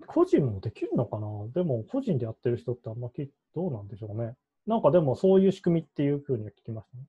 [0.06, 1.26] 個人もできるのかな？
[1.54, 4.36] でも、個人でやってる人ってあんまきどうなんでしょうね。
[4.66, 7.04] なんかでも、そういう仕組みっていうふうには聞きましたね。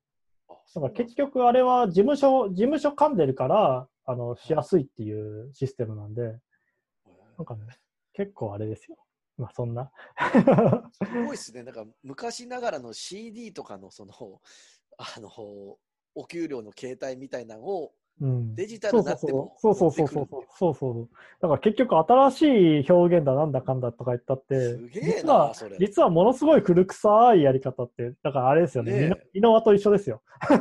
[0.48, 6.40] あだから結局、あれは事務所、事務所噛んでるから、あの、しやすいっていうシステムなんで、
[7.38, 7.64] なんかね、
[8.14, 8.98] 結構あれですよ。
[9.38, 9.92] まあ、そんな。
[10.94, 11.64] すごいっすね。
[11.64, 14.14] なんか昔ながらの CD とかのその、
[14.98, 15.30] あの、
[16.16, 18.56] お給料の形態みたいなのをうん。
[18.56, 21.10] デジタルそうそうになってもそうそうそうそうそうそうそう
[21.42, 22.42] だから結局新し
[22.88, 25.78] い表現だなんだかんだとか言ったってすげえ実はな、それ。
[25.80, 30.58] 実はものすごい古臭いやり方ってだからあれですよねねえミノミノワと一緒ですよ言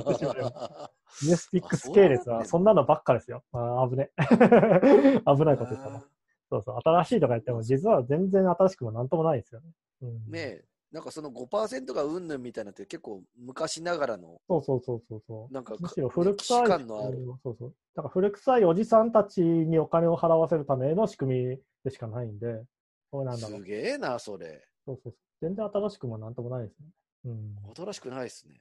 [0.00, 0.90] ってしまえば
[1.22, 6.04] ミネスティックス系列はそんなのばっかですよあー危ね危ないこと言ったな
[6.50, 9.66] そうそう新しいとか言っても実は全然新しくもなんともないですよね、
[10.02, 17.74] うん、ねえ、なんかその5%がうんぬんみたいなのって結構昔ながらの、そうそうそうそうそうなんかむしろ古臭い、感のあるうんそうそう。
[17.96, 22.62] だから古臭いおじさんたちにお金を払わせるための仕組みでしかないんで、
[23.10, 23.64] これなんだろうす。
[23.64, 24.64] げえな、それ。
[24.86, 25.14] そうそうそう。
[25.42, 26.86] 全然新しくもなんともないですね。
[27.24, 27.56] うん。
[27.74, 28.60] 新しくないっすね。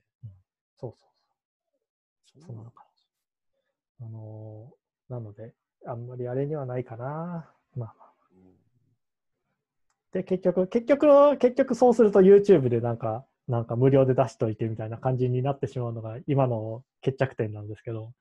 [0.80, 1.10] そうそう
[2.34, 2.48] そそう。
[2.48, 3.08] そんな感じ。
[4.02, 5.54] あのーなので、
[5.86, 7.06] あんまりあれにはないかな。
[7.76, 8.03] まあまあ。
[10.14, 18.14] うんで、結局、結局の、結局そうすると YouTube でなんか、なんか無料で出しといてみたいな感じになってしまうのが今の決着点なんですけど、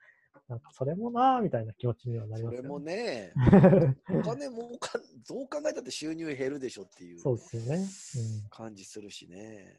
[0.48, 3.32] なんかそれもなーみたいな気持ちにはなりそれもますよね。
[3.34, 7.86] ね、 お金もかどう考えたって収入減るでしょっていうそうですよね。
[8.50, 9.78] 感じするしね。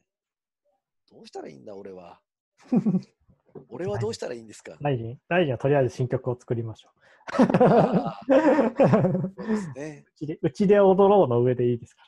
[1.12, 2.22] どうしたらいいんだ、俺は。
[3.70, 4.78] 俺はどうしたらいいんですか？
[4.82, 6.90] 大臣、大臣はとりあえず新曲を作りましょ
[7.26, 8.32] あう。
[8.32, 10.06] ーそうですね。
[10.12, 12.04] うちで、うちで踊ろうの上でいいですか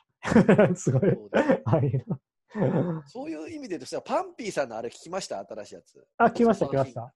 [0.56, 0.74] ら。
[0.76, 1.02] すごい。
[1.02, 2.02] そうい。
[3.06, 5.38] そう意味で言うとさ、パンピーさんのあれ聞きました？
[5.40, 6.06] 新しいやつ。
[6.18, 7.12] あ、来ました、来ました。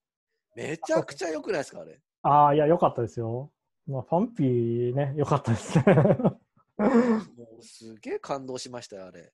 [0.54, 2.00] めちゃくちゃ良くないですか、あれ？
[2.22, 3.50] ああ、いや、よかったですよ。
[3.86, 5.84] まあ、ファンピーね、よかったですね。
[6.78, 9.32] もうすげえ感動しましたよ、あれ。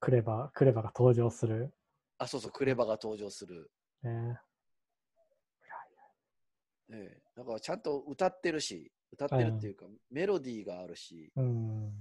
[0.00, 1.72] クレバ、クレバが登場する。
[2.18, 3.70] あ、そうそう、クレバが登場する。
[4.04, 4.38] ね、
[6.90, 11.92] ええ、だからちゃんと歌ってるし、歌ってるっていうか、メロディーがあるし、うん。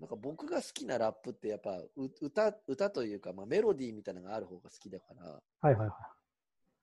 [0.00, 1.90] なんか僕が好きなラップってやっぱう
[2.22, 5.94] 歌歌というか、まあ、メロディーみたいなのがある方が好きだから、はいはいは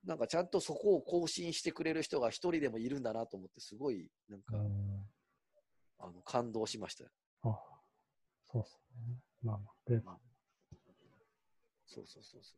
[0.06, 4.43] なんかちゃんとそこを更新してくれる人が一人でもいるんだなと思って、すごいなんい。
[4.43, 5.10] か、うん。
[6.00, 7.10] あの感動しましたよ。
[7.43, 7.60] あ
[8.46, 9.17] そうっすね。
[9.41, 10.15] まあまあ、クレバ。
[11.88, 12.54] そうそうそうそ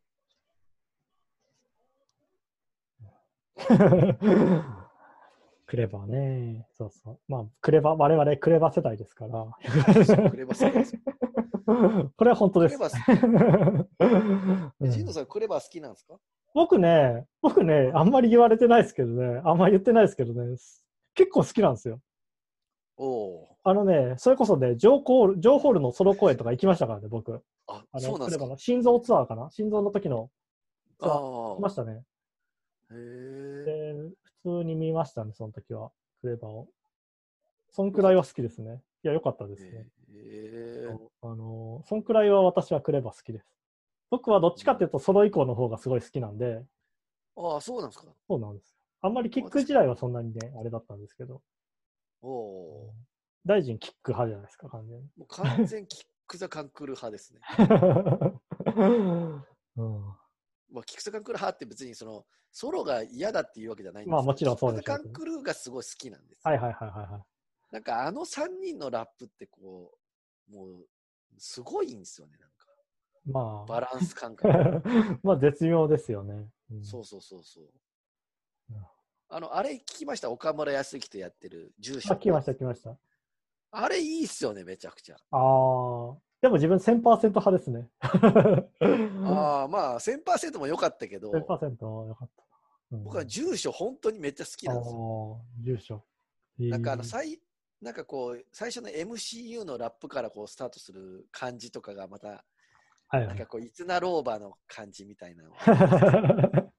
[5.66, 6.66] クレバーね。
[6.72, 7.18] そうそう。
[7.28, 9.46] まあ、クレバー、我々クレバー世代ですから。
[10.30, 11.00] クレバ好きですよ。
[12.16, 12.76] これは本当です。
[12.76, 13.86] クレバ好
[14.80, 16.16] うんジンノさん、クレバ好きなんですか？
[16.54, 20.56] 僕ね、僕ね、あんまり言われてないですけどね、あんまり言ってないですけどね、
[21.14, 22.00] 結構好きなんですよ。
[22.96, 27.30] おおあのね、それこそね、ジョーコール、ジョーホールのソロ公演とか行きましたからね、僕。
[27.32, 27.40] ー。
[27.68, 28.38] あ、あの、そうなんですか？
[28.38, 29.48] クレバの心臓ツアーかな？
[29.50, 30.30] 心臓の時の
[30.98, 32.02] ツアーあ来ましたね。
[32.90, 33.94] で、
[34.42, 36.68] 普通に見ましたね、その時は、クレバを。
[37.70, 38.82] そんくらいは好きですね。
[39.04, 39.86] いや、良かったですね。
[41.22, 43.46] あの、そんくらいは私はクレバ好きです。
[44.10, 46.64] 僕はどっちかっていうと、ソロ以降の方がすごい好きなんで、
[47.36, 48.06] ああ、そうなんですか。
[48.28, 48.76] そうなんですよ。
[49.02, 51.40] あんまりキック時代はそんなにね、あれだったんですけど、
[52.22, 52.94] おお
[53.46, 55.04] 大臣キック派じゃないですか、完全に。
[55.04, 55.20] ー。
[55.20, 57.40] もう完全キック・ザ・カンクル派ですね。
[59.76, 60.14] うん
[60.72, 66.50] まあ、キック・ザ・カンクル派って別にそのソロが嫌だっていうわけじゃないんですけどまあもちろんそうでキック・ザ・しょうけどカンクルがすごい好きなんですよ。
[66.50, 67.22] はいはいはいはいはい。
[67.72, 69.92] なんかあの3人のラップってこ
[70.50, 70.86] う、もう
[71.38, 72.66] すごいんですよね、なんか。
[73.26, 75.18] まバランス感あ覚。
[75.22, 76.48] まあ絶妙ですよね。
[76.70, 77.64] うんそうそうそうそう
[78.70, 78.86] うん。
[79.28, 80.30] あの、あれ聞きました？
[80.30, 82.12] 岡村康之とやってる住所。
[82.12, 82.96] あ、来ました来ました。
[83.72, 85.16] あれいいっすよね、めちゃくちゃ。
[85.30, 86.16] ああ。
[86.40, 87.88] でも自分1000%派ですね。
[88.00, 92.42] ああ、まあ、1000%も良かったけど、1000%よかった。
[92.92, 95.40] うん僕は住所本当にめっちゃ好きなんですよ。
[95.62, 96.04] 住所。
[96.58, 97.40] なんかあの、えー最、
[97.80, 102.34] なんかこう、最初の MCU のラップからこうスタートする感じとかがまた、は
[103.14, 103.46] いはいなんか。
[103.46, 105.54] こう、いつなろうばの感じみたいなの。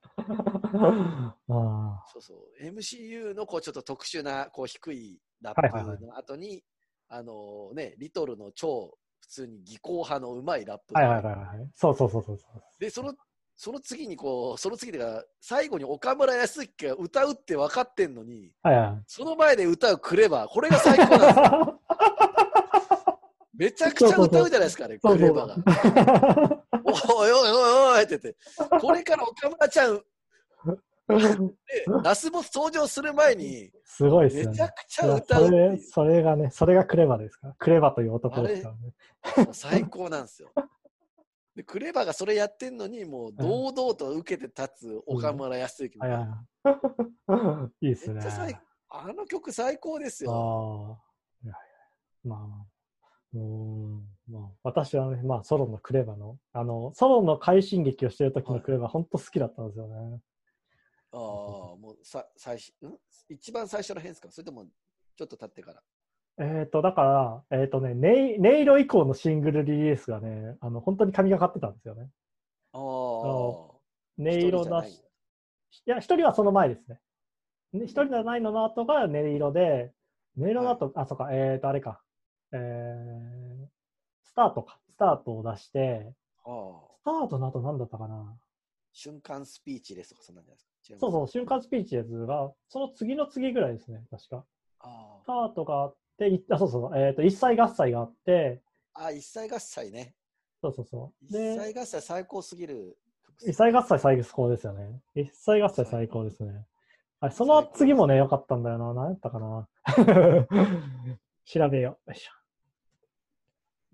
[1.50, 2.64] あそうそう。
[2.64, 6.64] MCU のこう、ちょっと特殊な、こう、低いラはいはいはいップの後に、
[7.08, 11.70] あのね、リトルの超普通に技巧派のうまいラップはいはいはいはい。
[11.76, 12.38] そうそうそうそう。
[12.80, 13.14] で、その、
[13.56, 19.04] その次にこう、その次が、最後に岡村康之が歌うって分かってんのに、はいはい。
[19.08, 21.82] その前で歌うクレバー、これが最高なんですよ。
[23.54, 26.64] めちゃくちゃ歌うじゃないですかね、クレバーが。
[26.84, 28.36] おいおいおいおいって言って、
[28.80, 30.02] これから岡村ちゃん、で
[32.04, 34.50] ラスボス登場する前に、すごいですよね。
[34.52, 37.48] めちゃくちゃ歌うってそれいそれがね、それがクレバですか？
[37.48, 37.56] ら。
[37.58, 38.94] クレバという男ですからね。
[39.50, 40.52] う、最高なんですよ。
[41.56, 48.22] で、クレバーがそれやってんのに、もう堂々と受けて立つ岡村康之みたはいいですね
[48.94, 50.32] あの曲最高ですよ。
[50.32, 51.46] ああ。
[51.46, 52.66] いやいやまあ、
[53.34, 54.08] うーん。
[54.30, 60.20] まあ、私はね、まあ、ソロのクレバの、あの、ソロの快進撃をしてる時のクレバ、本当好きだったんですよね。
[61.14, 61.20] ああ、
[61.76, 62.98] もうさ最初、ん？
[63.30, 64.32] 一番最初の辺ですか？
[64.32, 64.66] それとも
[65.16, 65.82] ちょっと経ってから。
[66.40, 72.10] えっ、と、だから、えっ、とね、ネイ、ネイロ以降のシングルリリースがね、あの、本当に神がかってたんですよね。
[72.72, 73.78] あのあ。
[74.18, 75.04] ネイロだし、
[75.86, 77.00] いや、一人はその前ですね。
[77.74, 79.92] ね一人のないのの後がネイロで、
[80.38, 82.02] ネイロの後、あ、そうか、えっ、と、あれか、
[82.54, 83.68] えー、
[84.24, 86.14] スタートか、スタートを出して、
[86.46, 86.92] ああ。
[87.02, 88.38] スタートの後何だったかな
[88.94, 90.71] 瞬間スピーチですとか、そんなんじゃないですか？
[90.84, 94.46] そうそう、瞬間スピーチですが、その次の次ぐらいですね、確か。
[94.80, 98.62] あスタートがあって、いあ、そうそう、えっ、と、一歳合歳があって、
[98.94, 99.06] あ。
[99.06, 100.16] あ、一歳合歳ね。
[100.62, 101.26] そうそうそう。
[101.26, 105.02] 一で、歳合歳最高すぎる曲一歳合歳最高ですよね。
[105.16, 106.66] 一歳合歳最高ですね。
[107.20, 108.94] はい、その次もね、良かったんだよな。
[108.94, 109.70] 何やったかな。
[111.46, 112.10] 調べよう。
[112.10, 112.32] よいしょ。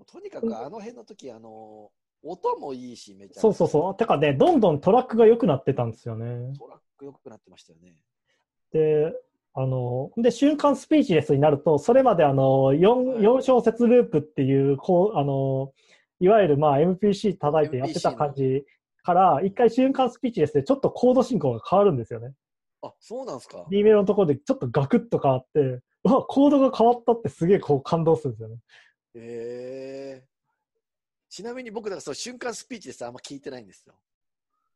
[0.05, 1.91] とにかくあの辺の時、あの、
[2.29, 3.97] 音もいいし、めちゃくちゃそうそうそう。
[3.97, 6.53] てかね、どんどんトラックが良くなってたんですよね。
[6.57, 7.95] トラック良くなってましたよね。
[8.71, 9.13] で、
[9.53, 15.73] あの、で、瞬間スピーチレスになると、それまであの、4, はい4小節ループっていう、こう、あの、
[16.19, 18.65] いわゆるまあ MPC 叩いてやってた感じ
[19.03, 22.33] から、一回瞬間スピーチレスでちょっとコード進行が変わるんですよね。
[22.81, 23.65] あ、そうなんですか。
[23.69, 28.55] B メロのところでちょっとガクッと変わって、うわ、コードが変わったってすげえこう感動するんですよね。
[29.15, 30.36] へえ
[31.29, 33.95] ちなみに僕、だからそう瞬間スピーチですあんま聞いてないんですよ。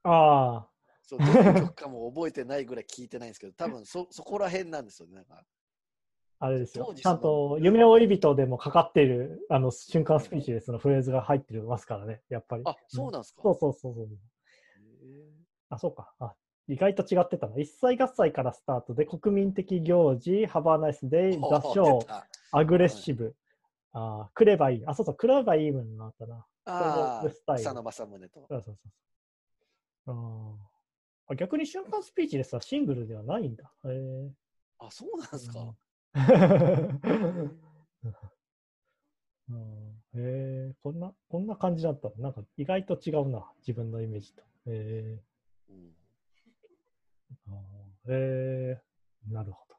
[0.04, 0.68] ああ、
[1.04, 5.16] そうどの曲かも覚えてないぐらい聞いてないんですけど、 多分そそこら辺なんですよね。
[5.16, 5.44] なんか
[6.44, 12.64] あれですよちゃんと夢追い人でもかかっている、あの、瞬間スピーチレスのフレーズが入ってますからね、やっぱり。
[12.66, 13.42] あ、そうなんですか？
[13.44, 14.06] そうそうそうそう。
[14.06, 14.10] へ
[15.70, 16.12] あ、そうか。
[16.20, 16.34] あ、
[16.68, 17.60] 意外と違ってたな。
[17.60, 23.36] 一歳合歳からスタートで、国民的行事、ハバーナイスデイ、ーザ・ショー、アグレッシブ、
[23.94, 24.86] あー、クレバいい。
[24.86, 26.46] あ、そうそう、クレバいいものがあったな。
[26.66, 28.46] ああ、ル草野正宗と。
[28.48, 28.78] そうそう
[30.06, 30.14] そう。
[31.28, 33.72] あ逆に瞬間スピーチレスはシングルではないんだ。
[33.86, 34.32] へえ
[34.80, 35.60] あ、そうなんですか。
[39.50, 40.18] うん へ
[40.72, 44.42] えこんな、こんな感じだったのなんか意外と違うな、自分のイメージと。
[44.42, 45.20] へえ
[45.70, 45.96] うん
[48.08, 48.82] へえ
[49.30, 49.76] なるほど。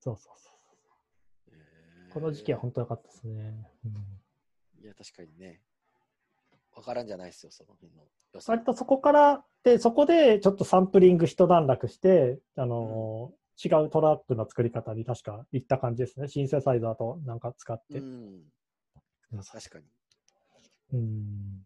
[0.00, 0.55] そうそうそう。
[2.16, 3.68] えーこの時期は本当良かったですね。
[3.84, 5.60] うん、いや、確かにね。
[6.74, 8.04] わからんじゃないですよ、その辺の。
[8.46, 16.28] 割とそこから、で、そこでちょっとサンプリング一段落して、あのー違うトラップの作り方に確か行った感じですね。
[16.28, 18.00] シンセサイザーとなんか使って。
[18.00, 18.04] うん。
[19.32, 19.84] うん確かに。
[20.92, 21.64] うん。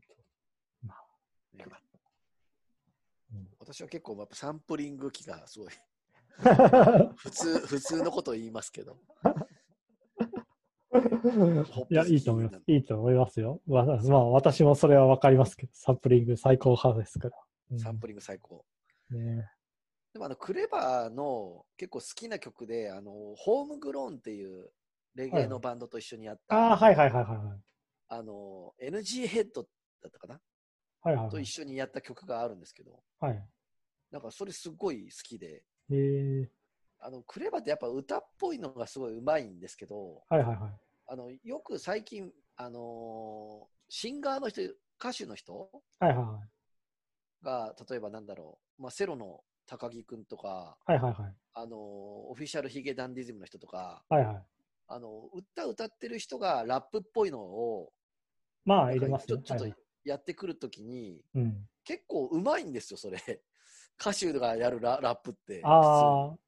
[1.53, 1.65] ね
[3.33, 5.69] うん私は結構やっぱサンプリング機がすごい
[7.17, 8.97] 普通普通のことを言いますけど。
[11.91, 12.63] いや、いいと思います。
[12.67, 13.61] いいと思いますよ。
[13.67, 17.37] まあ、まあ、私もそれはわかりますけど、サンプリング最高派ですから。
[17.73, 18.65] うんサンプリング最高。
[19.11, 19.49] ね
[20.13, 24.71] でもあのクレバーの結構好きな曲で、あのホームグローンっていう
[25.15, 27.61] レゲエのバンドと一緒にやった、ああ、はいはいはいはいはい。
[28.09, 30.41] あの NG ヘッドだったかな、
[31.03, 31.47] はいはいはいと一。
[31.47, 33.45] 緒にやった曲があるんですけど、はい。
[34.11, 36.49] なんかそれすごい好きで、えー、
[36.99, 40.73] あのクレバーってやっぱ歌っぽいのがすごいうまいんですけど、はいはいはい。
[41.13, 44.63] あのよく最近、あのシンガーの人、
[45.01, 45.69] 歌手の人
[45.99, 46.41] はいはいは
[47.43, 47.45] い。
[47.45, 51.35] が、例えばなんだろう、まあ、セロの高木くんとか、はいはいはい。
[51.55, 54.43] あのオフィシャルヒゲダンディズムの人とか、はいはい。
[54.87, 57.91] あの歌歌ってる人がラップっぽいのを
[58.65, 59.27] まあ、入れますね。
[59.27, 61.67] ちょっとはいはいやってくるときに、うん。
[61.83, 63.19] 結構うまいんですよ、それ。
[64.01, 65.61] 歌手がやるララップって。
[65.65, 66.39] ああ、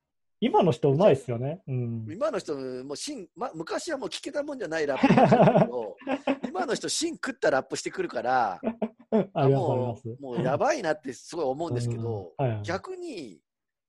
[0.44, 1.62] 今の人うまいですよね。
[1.68, 2.06] うん。
[2.10, 5.96] 今の人もう芯、ま、昔はもう聞けたもんじゃないラップだけど
[6.48, 8.60] 今の人芯食ったラップしてくるから
[9.34, 10.08] あもす。
[10.08, 13.40] うもうやばいなってすごい思うんですけど、うんはいはい逆に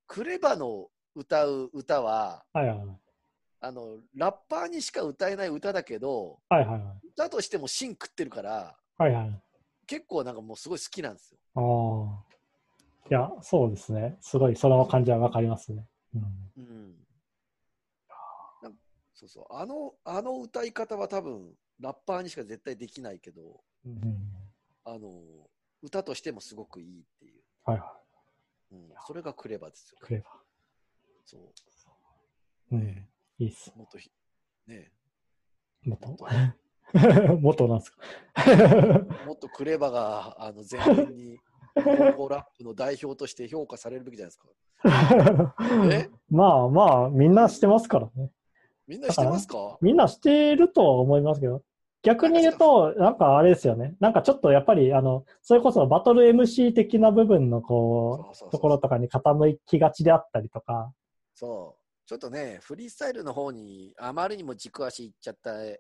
[0.06, 2.88] クレバの歌う歌ははいはいはい。
[3.62, 7.08] あのラッパーにしか歌えない歌だけどはいはいはい。
[7.08, 9.42] 歌としても芯食ってるからはいはい。
[9.88, 12.24] 結構なんかもうすごい好きなんですよ。
[13.10, 14.18] いや、そうですね。
[14.22, 15.86] すごい、その感じはわかりますね。
[16.14, 16.20] う
[16.62, 16.96] ん。
[19.16, 24.02] そうそうあのあの歌い方は多分ラッパーにしか絶対できないけどうん、
[24.86, 25.22] あの
[25.82, 27.94] 歌としてもすごくいいっていう、はいは
[28.72, 30.06] うん、それがクレバですよい。。
[30.06, 30.26] クレバ
[31.26, 32.78] そうー。
[32.78, 33.08] うん。
[33.38, 33.72] いいっす。
[33.76, 34.10] もっとひ
[34.68, 34.92] ね
[35.86, 36.08] 元？
[36.08, 37.98] もっと元なんですか？
[39.26, 41.38] もっとクレバがあの全面に
[41.76, 44.48] 今後ラップの代表として評価されるべきじゃないですか。
[45.92, 46.10] え？
[46.30, 48.32] まあまあ、みんなしてますからね。
[48.88, 49.78] みんなしてますか？
[49.82, 51.64] みんなしてるとは思いますけど、
[52.02, 53.96] 逆に言うと、なんかあれですよね。
[54.00, 60.92] なんかちょっとやっぱり、あの、それこそバトル MC 的な部分のこうところとかに傾きがちであったりとか、
[61.34, 61.80] そう。
[62.06, 65.80] ちょっとね、フリースタイルの方にあまりにも軸足いっちゃった、ち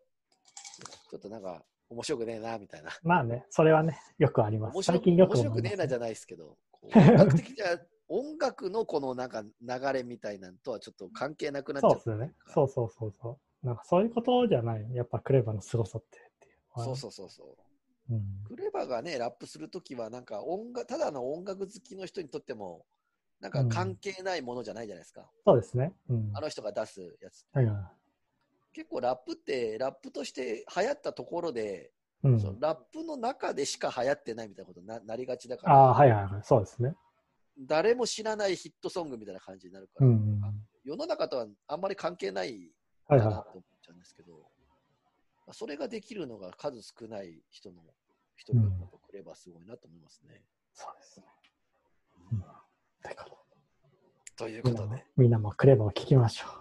[1.14, 1.62] ょっとなんか
[1.94, 2.92] 面白くねえな、みたいな。
[3.04, 4.82] まあね、それはね、よくあります。
[4.84, 12.34] 最近よく面白くねえなじゃないですけど、 音楽的には音楽のこのなんか流れみたいなんとはちょっと関係なくなっちゃそうですよね。
[12.48, 13.66] そうそうそうそう。
[13.66, 14.94] なんかそういうことじゃない。
[14.94, 16.84] やっぱクレバの凄さってっていう。
[16.84, 17.58] そうそうそうそ
[18.10, 18.14] う。
[18.14, 18.44] うん。
[18.46, 22.86] クレバがね、ラップするときは、なんか音楽、ただの音楽好きの人にとっても、
[23.40, 25.30] なんか関係ないものじゃないじゃないですか。
[25.46, 25.94] そうですね。
[26.10, 26.32] うん。
[26.34, 27.46] あの人が出すやつ。
[27.54, 27.92] はいは
[28.74, 31.92] 結構ラップって、ラップとして流行ったところで、
[32.24, 32.28] い。
[32.28, 32.40] うん。
[32.40, 36.44] そのラップの中でしか流行ってないみたいなことにななりがちだかああ、ら、はいはいはい。
[36.44, 36.96] そうですね。
[37.60, 40.42] 誰も知らないヒットソングみたいな感じになるから、うんうん。
[40.84, 42.72] 世の中とはあんまり関係ない
[43.08, 44.34] はいはかなって思っちゃうんですけど、
[45.52, 47.82] それができるのが数少ない人の
[48.36, 50.36] 一人だとくればすごいなと思いますね。
[50.36, 50.42] い。
[50.74, 51.26] そうですね。
[52.32, 52.44] うん。
[54.36, 56.54] ということで、みんなもクレバを聞きましょう。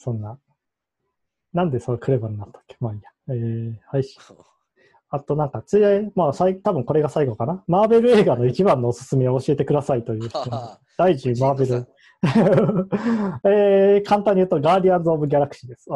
[0.00, 0.38] はそんな。
[1.52, 2.76] なんでそのクレバになったっけ？
[2.80, 3.10] まあいいや。
[3.28, 4.02] えー、はい。
[4.02, 4.04] い
[5.12, 7.64] あとなんか、ついで、まあ、さい多分これが最後かな？
[7.66, 10.28] マーベル映画の一番のおすすめを教えてくださいという
[10.96, 11.88] 第10マーベル。
[13.44, 15.88] えー、簡単に言うと、ガーディアンズ・オブ・ギャラクシーです。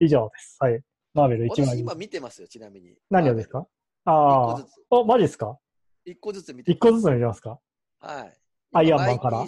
[0.00, 0.56] 以上です。
[0.60, 0.82] はい。
[1.14, 2.94] マーベル一番私今見てますよ、ちなみに。
[3.08, 3.60] 何をですか？
[3.60, 4.66] 一ああ。
[4.90, 5.56] お、マジですか？
[6.04, 7.58] 一個ずつ見て一個ずつ見ますか？
[8.00, 8.38] はい。
[8.74, 9.46] アイアンマンから？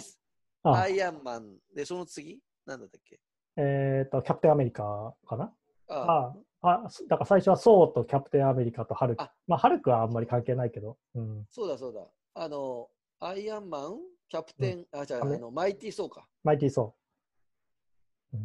[0.63, 2.39] アイアンマンで、その次？
[2.65, 3.19] なんだったっけ？
[3.57, 5.53] えっ、と、キャプテンアメリカかな？
[5.87, 9.33] あああ、そだから最初はソーとキャプテンアメリカとハルクあ。
[9.47, 10.97] まあ、ハルクはあんまり関係ないけど。
[11.15, 11.45] うん。
[11.51, 12.07] そうだそうだ。
[12.35, 12.87] あの、
[13.19, 13.97] アイアンマン、
[14.29, 16.27] キャプテン、あ、じゃあ、あの、マイティーソーか。
[16.43, 16.95] マイティーソ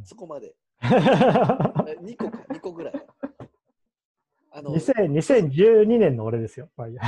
[0.05, 0.57] そこまで。
[0.83, 1.89] ー。
[1.89, 3.07] え2個か、2個ぐらい。
[4.51, 6.71] あの、2000 2012年の俺ですよ。
[6.77, 7.03] まあいいや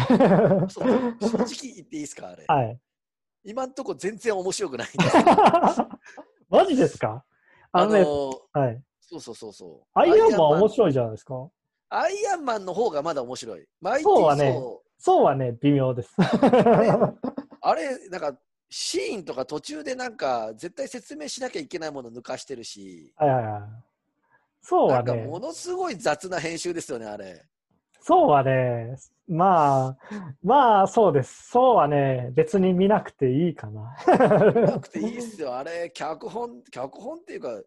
[0.69, 0.89] そう
[1.19, 2.45] 正直言っていいですか、あれ。
[2.47, 2.79] はい。
[3.45, 5.25] 今んとこ全然面白くないんですよ。
[6.49, 7.25] マジですか？
[7.73, 8.83] ああのね、の、はい。
[9.01, 9.99] そうそうそうそう。
[9.99, 10.71] アイアンマン面い。
[10.71, 11.49] 白いじゃないですか？
[11.91, 13.67] アイアンマンの方がまだ面白い。
[13.81, 14.63] マイティそうはね
[14.99, 16.11] そうはね、微妙です。
[17.61, 18.37] あれ、なんか、
[18.69, 23.63] シーンとか途中でなんか、絶対説明しなきゃいけないもの抜かしてるし、はいはいはい。
[24.61, 27.47] そうなんかはね、ものすごい雑な編集ですよね、あれ。
[28.01, 28.97] そうはね、
[29.29, 29.99] まあ、
[30.43, 31.51] まあそうです。
[31.51, 33.95] そうはね、別に見なくていいかな。
[34.07, 37.62] なくていいっ すよ、あれ、脚本、脚本っていうか、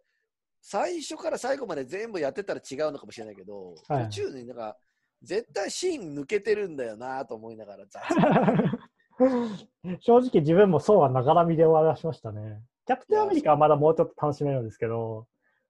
[0.61, 4.77] 最初から最後まで全部やってたら違うのかもしれないけど、はい途中になんか、
[5.21, 8.01] 絶対シーン抜けてるんだよなと思いながら雑
[10.01, 12.59] 正直自分もそうはながらみで終わらしましたね。
[12.87, 15.27] キャプテンアメリカはまだもうちょっと楽しめるんですけど、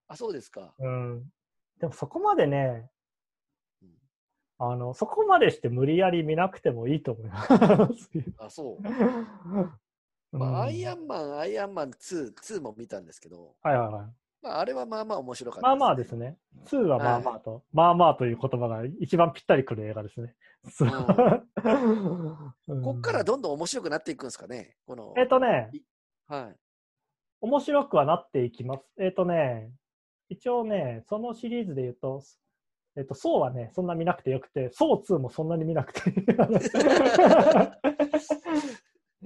[0.07, 0.73] あ、そうですか。
[0.79, 1.23] うん。
[1.79, 2.89] でもそこまでねうん、
[4.63, 8.09] あの、そこまでして無理やり見なくてもいいと思います。
[8.37, 8.87] あ、そう。
[8.87, 9.71] うん
[10.39, 14.05] まあ、アイアンマン、アイアンマン2、2も見たんですけど、はいはいはい。
[14.43, 16.37] まあ、あれはまあまあ面白かったまあまあですね。
[16.67, 20.35] 2はまあまあと、まあまあという言葉が一番ぴったりくる映画ですね。
[22.67, 25.13] うん こっからどんどん面白くなっていくんですかね、この。
[25.17, 25.71] えっとね、
[26.27, 26.55] はい。
[27.41, 28.85] 面白くはなっていきます。
[28.99, 29.71] えっとね、
[30.29, 32.21] 一応ね、そのシリーズで言うと、
[32.97, 36.11] えっと、ソーはね、そんな見なくてよくて、ソー2もそんなに見なくて。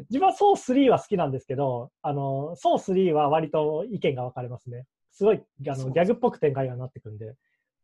[0.09, 4.85] 自分はソー3は好きなんですけど、あの、ソー3は割と意見が分かれますね。
[5.11, 7.35] すごいあそうのギャグっぽく展開がなってくんで。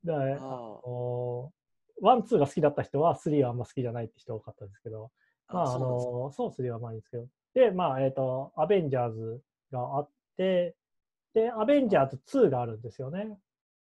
[0.03, 0.19] で、ああ
[0.85, 1.51] の
[2.01, 5.11] ワン、ツーが好きだった人は、スリーはあんま好きじゃないって人多かったんですけど、
[5.47, 7.27] まあ、あの、そうスリーはまあいいんですけど。
[7.53, 10.75] で、まあ、えっ、と、アベンジャーズがあって、
[11.33, 13.37] で、アベンジャーズ2があるんですよね。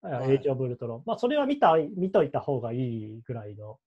[0.01, 1.03] はいエイジ・オブ・ウルトロン。
[1.05, 3.77] まあ、それは見た、見といた方がいいぐらいの、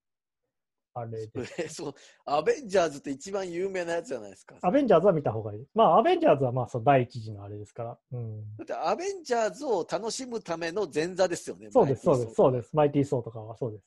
[0.93, 1.61] あれです。
[1.61, 1.93] えそう、
[2.25, 4.55] アベンジャーズって一番有名なやつじゃないですか。
[4.61, 5.65] アベンジャーズは見た方がいい。
[5.73, 7.97] まあ、アベンジャーズはまあ、その第一次のあれですから。
[8.11, 8.55] うん。
[8.57, 11.69] だってアベンジャーズを楽しむための前座ですよね。
[11.71, 12.57] そうです、そうです、そうす。
[12.57, 12.75] です。
[12.75, 13.83] マイティー・ソーとかはそうです。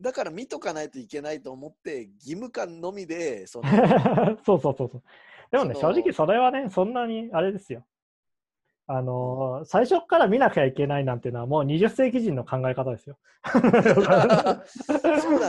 [0.00, 3.68] だから見とかないといけないと思って、義務感のみで、その
[4.44, 5.02] そうそうそうそう。
[5.50, 7.84] でもね、正直それはね、そんなにあれですよ。
[8.86, 13.16] あのー最初から見なきゃいけないなんていうのはもう20世紀人の考え方ですよ。
[13.50, 13.70] そうな
[14.56, 14.66] んで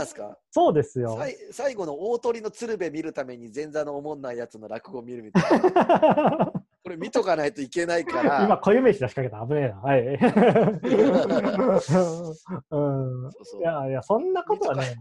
[0.06, 0.38] すか？
[0.52, 1.20] そうですよ。
[1.52, 6.52] 最後の大鳥の鶴瓶見るために前座のおもんないやつの落語を見るみたいな。
[6.84, 8.44] これ見とかないといけないから。
[8.46, 9.40] 今、固有名詞出しかけた。
[9.46, 9.76] 危ねえな。
[9.82, 10.06] はい。
[10.06, 10.18] うん。
[13.32, 14.96] そうそういやいや、そんなことはね、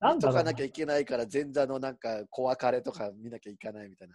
[0.00, 4.14] なんとかなきゃいけないから前座のなんか小別れとか見なきゃいけないみたいな。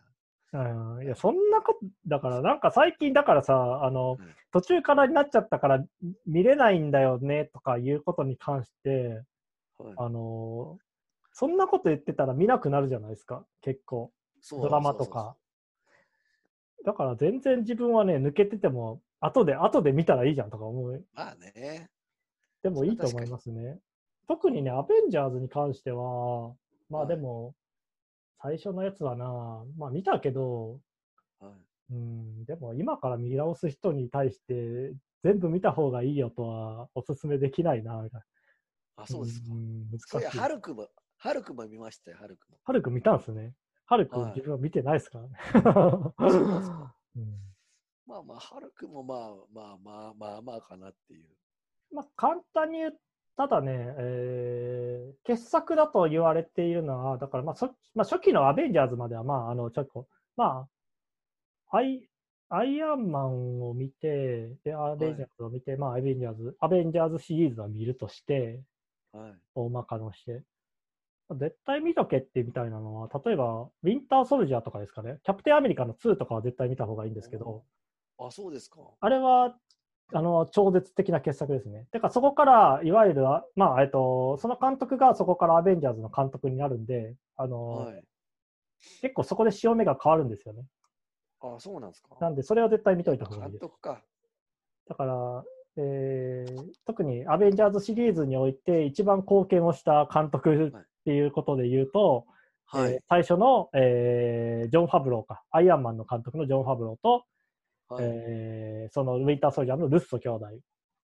[0.54, 0.58] う
[1.02, 5.84] んいや、そんなこと、だから、なんか最近、だからさ、あの、うん途中からになっちゃったから
[6.26, 9.24] 見れないんだよねとかいうことに関して、
[9.78, 10.80] はいあの
[11.34, 14.12] そんなこと言ってたら見なくなるじゃないですか、結構。
[14.50, 15.36] ドラマとか。
[16.84, 21.06] だから全然自分はね、抜けてても、後で、後で見たらいいじゃんとか思う。
[21.14, 21.92] まあね。
[22.64, 23.78] でもいいと思いますね。
[24.28, 26.56] 特にね、アベンジャーズに関しては、
[26.90, 27.54] まあはいでも、
[28.42, 30.80] 最初のやつはな、まあ見たけど、
[31.40, 31.52] はい
[31.92, 38.22] うん、でも今から見直す人に対して、全部見た方がいいよとはおすすめできないな、みたい
[38.98, 39.04] な。
[39.04, 39.54] あ、そうですか。
[39.54, 40.38] ういや、難しい。
[40.38, 42.58] ハルクも、ハルクも見ましたよ、ハルクも。
[42.64, 43.54] ハルク見たんですね。
[43.86, 45.38] ハルクはい自分は見てないですからね。
[45.54, 47.48] そうなんですか うん
[48.06, 51.26] まあまあ、ハルクもまあまあまあまあまあかなっていう。
[51.92, 52.92] まあ、簡単に言っ
[53.38, 60.08] ただね、えー傑作だと言われているのは、だからまあそ、まあ、初期のアベンジャーズまでは、まあ、あの、ちょっと、
[60.38, 60.68] ま
[61.72, 62.08] あ、アイ、
[62.50, 68.62] アイアンマンを見て、で、アベンジャーズを見て、まあ、アベンジャーズ、アベンジャーズシリーズは見るとして、
[69.12, 69.36] はい。
[69.56, 70.44] 大まかのして。
[71.32, 75.20] 絶対見とけってみたいなのは、例えば、ウィンターソルジャーとかですかね。
[75.24, 77.66] キャプテンアメリカの2とかは絶対見た方がいいんですけど、
[78.18, 78.80] あ、そうですか。
[79.00, 79.58] あれは、
[80.14, 81.86] あの、超絶的な傑作ですね。
[81.92, 83.24] てか、そこから、いわゆる、
[83.56, 88.04] まあ、えっと、その監督がそこからアベンジャーズの監督になるんで、あの、はい。
[89.02, 90.64] 結構そこで潮目が変わるんですよね。
[91.42, 92.16] あ、そうなんですか。
[92.22, 93.62] なんで、それは絶対見といた方がいいです。
[93.62, 94.02] 監督か。
[94.88, 95.44] だから、
[95.78, 102.26] えー特にアベンジャーズシリーズにおいて一番貢献をした監督っていうことで言うと、
[102.66, 102.94] はい。
[102.94, 107.26] えー最初の、えージョン・ファブローか、アイアンマンの監督のジョン・ファブローと、
[107.90, 108.04] はい。
[108.06, 110.48] えーそのウィンター・ソルジャーのルッソ兄弟。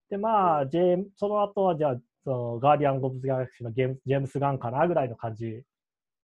[0.09, 5.61] で、まあ、ジェその後は、じゃあ、そのガーディアン・ゴブズ・ギャラクシーのゲームジェームス・ガンかなぐらいの感じ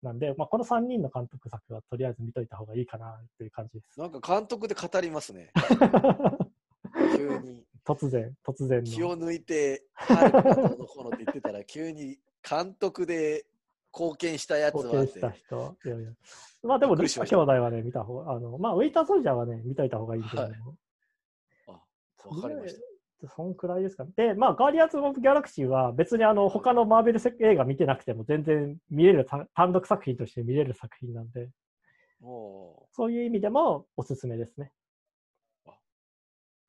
[0.02, 4.00] なんで、まあ、この3人の監督作はとりあえず見といた方がいいかなっていう感じです。
[4.00, 5.50] なんか監督で語りますね。
[7.16, 7.64] 急に。
[7.84, 9.08] 突然、突然気の。
[9.08, 13.46] を抜いて、ハルクがどうのこうのって言ってたら、急に監督で
[13.92, 15.76] 貢献したやつ貢はって献した人。
[15.84, 16.10] いやいや
[16.62, 20.52] まあでも、ルッソ兄弟はね、見た方が、あの、まあ、ウィンター・ソルジャーはね、見といた方がいいけど、はい
[22.26, 22.80] わかりました。
[23.28, 24.12] そんくらいですかね。
[24.16, 31.50] で、まあ、ガーディアンズ・オブ・ギャラクシーは別にあの他のマーベル映画見てなくても全然見れるた単独作品として見れる作品なんで、
[32.22, 34.72] おそういう意味でもおすすめですね。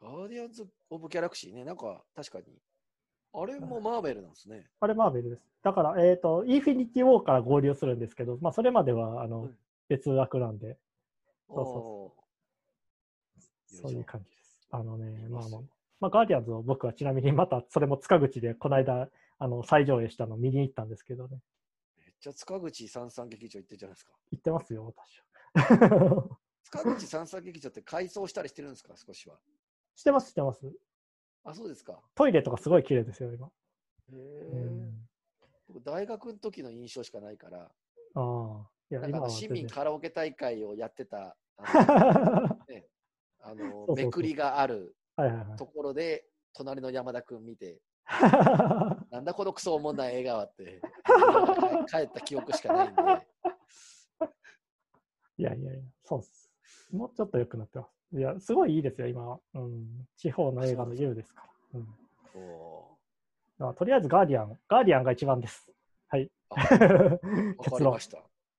[0.02, 2.46] ガーディアンズ・オブ・ギャラクシーね、なんか確かに。
[3.34, 4.68] あれもマーベルなんですね。
[4.80, 5.42] あれマーベルです。
[5.64, 9.58] だから、えっ、と、インフィニティ・ウォーから合流するんですけど、まあ、それまではあの、うん
[9.92, 10.78] 別枠なんで、
[11.50, 14.68] そうそうおーそういう感じです。
[14.72, 15.62] あのね、まあまあ、
[16.00, 21.42] まあ、ガーディアンズを僕はちなみにまたそれも塚口でこの間、あの再上映したの見に行ったんですけどね、
[21.98, 24.14] めっちゃ塚口三三劇場行ってるじゃないですか。
[24.32, 26.38] 行ってますよ、私は。
[26.64, 29.36] 塚口三三劇場って改装したりしてるんですか、少しは。
[29.98, 30.72] してます、してます。
[31.44, 32.00] あ、そうですか。
[32.16, 33.48] トイレとかすごい綺麗ですよ、今。
[33.48, 33.52] へ
[34.14, 35.10] えうん、
[35.68, 37.72] 僕、大学の時の印象しかないから、あ
[38.16, 38.70] あ。
[38.90, 39.30] いや、なんかあの今。
[39.30, 42.88] 市民カラオケ大会をやってた、あの ね、
[43.40, 44.96] あのめくりがある
[45.58, 50.82] ところで、隣の山田君見て、は なんだこのクソおもんない映画はって、
[51.88, 53.02] 帰 帰った記憶しかないんで、
[55.40, 55.42] い。
[55.42, 56.52] いやいやいや、そうっす。
[56.92, 58.01] もうちょっと良くなってます。
[58.14, 59.40] いや、すごいいいですよ、今は。
[59.54, 60.08] うん。
[60.18, 61.44] 地方の映画の優ですか
[61.74, 61.80] ら。
[61.80, 61.88] うん。
[62.36, 62.98] お
[63.60, 65.72] だからとりあえずガーディアン、ガーディアンが一番です。
[66.10, 66.30] はい。
[67.64, 67.98] 結論。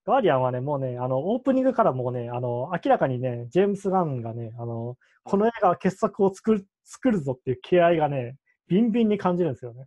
[0.05, 8.37] ガーディアンはね、もうね、あの、オープニングからもうね、あの、明らかにね、ジェームス・ガンがね、あの、この映画は傑作を作る、作るぞっていう気合がね、
[8.69, 9.87] ビンビンに感じるんですよね。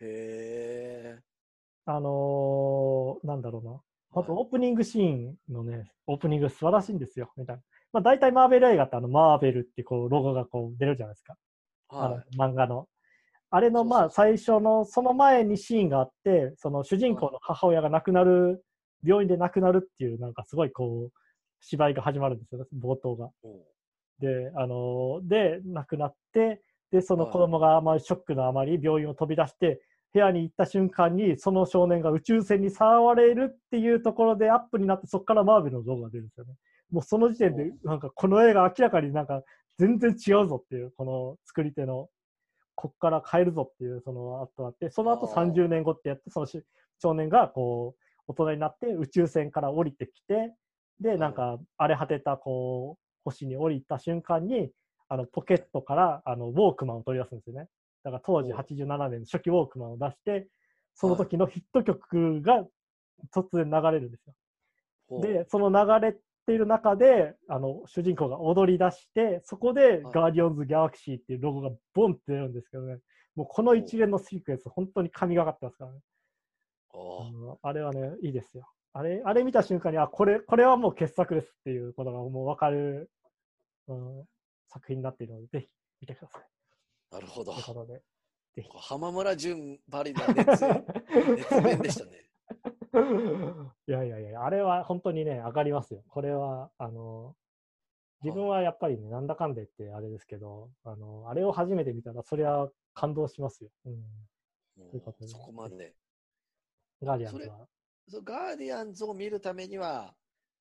[0.00, 1.18] へえ。
[1.84, 3.80] あのーなんだろうな。
[4.12, 7.62] まずはいオープニングシーンのね、オープニング素晴らしいんですよ、みたいな。
[7.92, 11.34] まあ大体マーベル映画ってあの、マーベルってこう、ロゴがこう出るじゃないですか。
[11.90, 12.24] あのはい。
[12.36, 12.86] 漫画の。
[13.50, 18.64] あれのまあ最初の、その前にシーンがあって、その主人公の母親が亡くなる、
[19.04, 21.12] 病院で亡くなるっていう、なんかすごいこう、
[21.60, 23.30] 芝居が始まるんですよね、冒頭が。
[24.20, 26.62] で、あのーで、亡くなって、
[26.92, 29.80] で、そのはい子供があまりショックのあまり病院を飛び出して、
[30.12, 36.54] 部屋に行った瞬間に、その少年が宇宙船に触れるっていうところでアップになって、そこからマーベルの動画が出るんですよね。
[36.90, 39.42] もうその時点で、なんかこの映画明らかになんか
[39.78, 42.08] 全然違うぞっていう、この作り手の、
[42.74, 45.52] こっから変えるぞっていう、その後あって、その後あー。
[45.52, 46.62] 30年後ってやって、そのし
[47.02, 50.54] 少年がこう、大人になって宇宙船から降りてきて、
[51.00, 54.70] で、なんか荒れ果てたこう、星に降りた瞬間に、
[55.08, 57.68] あのポケットからあのウォークマンを取り出すんですよね。
[58.04, 58.58] だから当時おう。
[58.60, 60.46] 87年の初期ウォークマンを出して、
[60.94, 62.64] その時のヒット曲が
[63.34, 64.26] 突然流れるんです
[65.10, 65.20] よ。
[65.20, 66.16] で、その流れ
[66.50, 72.98] ている中で、あの主人公が踊り出して、そこではいガーディオンズ・ギャラクシーっていうロゴがボンって出るんですけどね、
[73.36, 76.00] もうこの一連のシークエンス、本当に神がかってますからね。
[76.92, 76.96] あ
[77.30, 78.68] のあれはね、いいですよ。
[78.92, 83.08] あれ、あれ見た瞬間に、あ、これ、これはもう傑作ですっていうことがもう分かる、
[83.86, 84.24] うん、
[84.66, 85.68] 作品になっているので、ぜひ
[86.00, 86.42] 見てください。
[87.12, 87.64] なるほどという。
[87.64, 88.02] ことで、
[88.54, 88.68] ぜひ。
[88.74, 90.64] 浜村淳ばりな熱
[91.14, 92.29] 熱弁でしたね。
[93.86, 96.02] いやいやいや、あれは本当にね、上がりますよ。
[96.08, 97.36] これは、あの、
[98.22, 103.70] 自分はやっぱりね、なんだかんでってあれですけど、あの、あれを初めて見たら、そりゃ感動しますよ。
[103.86, 104.04] うん。
[105.26, 105.94] そこまで。
[107.02, 107.66] ガーディアンズは。
[108.08, 110.14] そうガーディアンズを見るためには、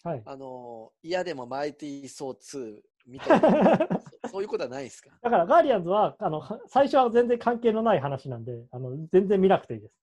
[0.03, 0.21] はい。
[0.25, 3.77] あの、嫌でもマイティー・ソー2みたいな
[4.23, 5.09] そそういうことはないですか？
[5.21, 9.93] だから、ガーディアンズは、あの、は最初は全然関係のない話なんで、あの、全然見なくていいです。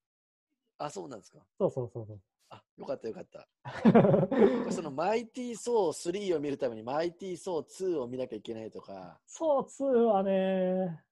[0.78, 1.38] あ、そうなんですか。
[1.58, 2.20] そうそうそうそう。
[2.50, 3.48] あ、よかったよかった。
[4.70, 11.02] そのマイティー・ソー3を見るためにマイティー・ソー2を見なきゃいけないとか、そう、2はね、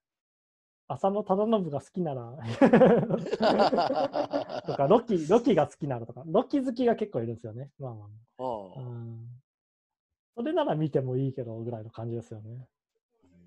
[0.87, 2.37] 浅野忠信が好きなら
[4.67, 7.71] とか、ロキ、ロキが好きならとか、ロキ好きが結構いるんですよね。
[7.79, 8.19] まあまあまあ。
[8.43, 9.27] おううん。
[10.37, 12.69] それなら見てもいいけど、ぐらいの感じですよね。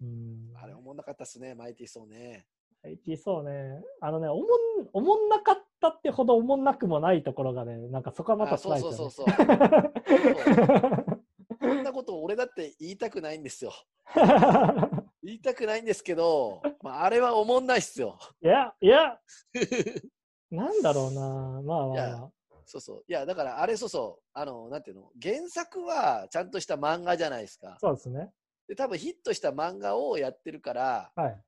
[0.01, 0.57] ううんん。
[0.57, 2.47] あれ、思んなかったっすね、マイティー・ソーね。
[2.83, 3.81] IT そうね。
[4.01, 4.47] あのね、おもん、
[4.93, 9.07] おもんなかったってほどおもんなくもないところがね、なんかそこはまたあそう辛いですそよね。
[9.07, 11.17] うそうそう。
[11.59, 13.73] こんなこと俺だって言いたくないんですよ。
[15.23, 18.17] 言いたくないんですけど、まあ、あれは思んないっすよ。
[18.41, 19.19] いや、いや、
[20.51, 21.21] なんだろうな。
[21.21, 22.31] まあまあまあ。
[22.65, 23.03] そうそう。
[23.07, 27.77] いや、だからあれそうそう、あの、なんていうの、原作はちゃんとした漫画じゃないですか。
[27.79, 28.31] そうですね。
[28.67, 31.43] で、多分ヒットした漫画をやってるから、はい。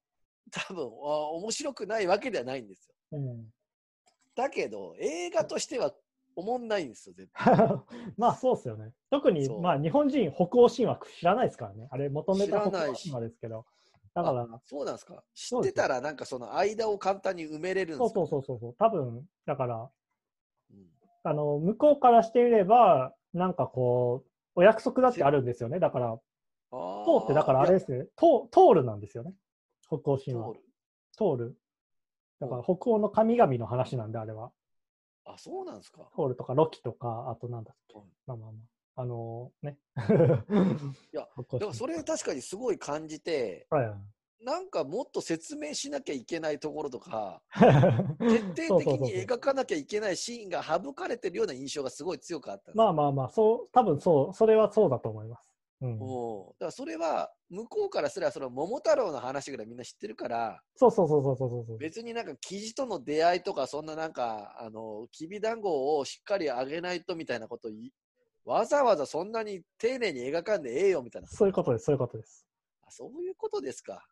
[0.52, 0.88] 多分あ
[1.34, 2.96] 面白くないわけではないんですよ。
[3.14, 3.46] うん。
[4.36, 5.94] だけど、映画としては
[6.36, 7.56] 思んないんですよ、絶対。
[8.18, 8.94] まあそうですよね。
[9.10, 11.88] 特にまあ日本人北欧神話知らないですからね。
[11.92, 13.66] あれ元ネタ知ら北欧ないし神話ですけど。
[14.14, 15.24] だから、あそうなんですか。
[15.34, 18.10] 知ってたら、なんかその間を簡単に埋めれるんですか？
[18.10, 18.76] そうそうそうそう。
[18.78, 19.90] 多分、だから、
[20.72, 20.90] うん
[21.24, 25.80] あの、向こうからしてみれば、なんかこう、お約束だってあるんですよね。
[25.80, 26.20] だから、あ
[26.72, 29.34] トーってだからあれですね、トートールなんですよね。
[29.90, 30.54] 北欧神話。
[31.18, 31.58] 通る。
[32.40, 34.52] だから北欧の神々の話なんで、あれは。
[35.26, 36.08] あ、そうなんですか。
[36.16, 38.04] トールとかロキとか、あとなんだっけうん。
[38.26, 38.58] まあまあま
[38.96, 39.02] あ。
[39.02, 39.78] あのーね。
[41.14, 44.00] いや、 北欧でもそれ確かにすごい感じて、はいはい
[44.42, 47.42] なんかもっと説明しなきゃいけないところとか、
[48.56, 55.54] 徹底的に描かなきゃいけないシーンが省かれてるような印象がすごい強くあったまあまあまあ、そう、多分そう、それはそうだと思います。
[55.82, 61.78] うん、おうだからそれは向こうからすればその桃太郎の話ぐらいみんな知ってるからそうそうそうそうそうそう。
[61.78, 67.94] 別になんか生地との出会いとかそんななんかあのきびだんごをしっかり揚げないとみたいなことい
[68.44, 72.46] わざわざそんなに丁寧に描かんでええよみたいなそういうことです、そういうことです。
[72.82, 74.06] あそういうことですか。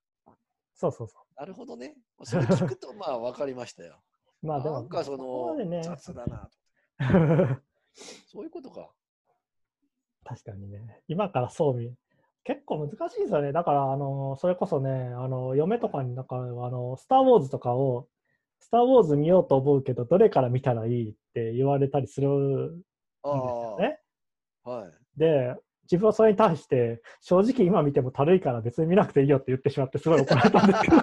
[0.76, 1.96] そうそうそなるほどね。
[2.24, 4.00] それ聞くとまあ分かりましたよ。
[4.44, 4.46] う。
[4.46, 6.50] まあでも、なんかその雑だな
[8.28, 8.92] そういうことか
[10.28, 11.94] 確かにね、今からそう見、
[12.44, 13.54] 結構難しいですよね。
[13.54, 18.08] だから、あの、それこそね、あの、嫁とかに、なんか、あの、スター・ウォーズとかを、
[18.60, 22.84] スター・ウォーズ見ようと思うけど、どれから見たらいいって言われたりするんです
[23.24, 24.00] あよね。
[24.66, 30.98] あはいで、自分はそれに対して、正直今見てもたるいから別に見なくていいよって言ってしまって、すごい怒られたんですけど、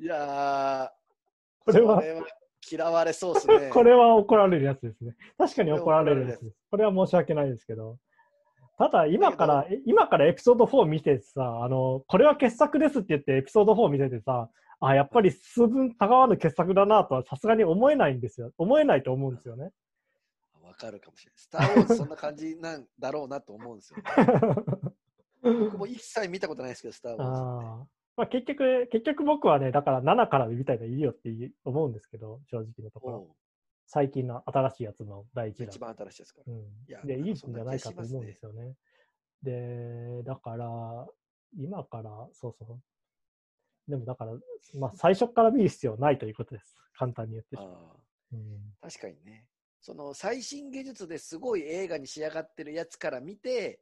[0.00, 0.90] いやー
[1.64, 2.02] これは
[2.70, 5.16] 嫌われそうですね これは怒られるやつですね。
[5.36, 6.56] 確かに怒られるやつつです。
[6.70, 7.98] これは申し訳ないですけど。
[8.78, 14.48] ただ、今から、え今からエピソード4見てさ、あの、これは傑作ですって言ってエピソード4見ててさ、
[14.80, 18.52] あ、やっぱり数分たがわぬ傑作だなとはさすがに思えないんですよ。
[18.56, 19.70] 思えないと思うんですよね。
[20.62, 21.38] わかるかもしれない。
[21.38, 23.98] スター・ウォーズそんな感じなんだろうなと思うんですよ。
[25.42, 27.99] 僕も一切見たことないですけど、スター・ウォーズって。
[28.20, 31.30] まあ、結局、結局僕はね、だから7から見たいのいいよって
[31.64, 33.36] 思うんですけど、正直なところ。
[33.86, 35.78] 最近の新しいやつの第一弾一。
[35.78, 36.52] 番新しいですから。
[36.52, 38.74] うんいやで、いいんじゃないかと思うんですよね。
[39.42, 41.06] で、だから、
[41.56, 43.90] 今から、そうそう。
[43.90, 44.34] でもだから、
[44.74, 46.76] まあ、最初から見る必要ないということです。
[46.92, 47.72] 簡単に言ってしまう。
[47.72, 47.96] あ
[48.34, 49.46] うんあ確かにね。
[49.80, 53.80] その最新技術ですごい映画に仕上がってるやつから見て、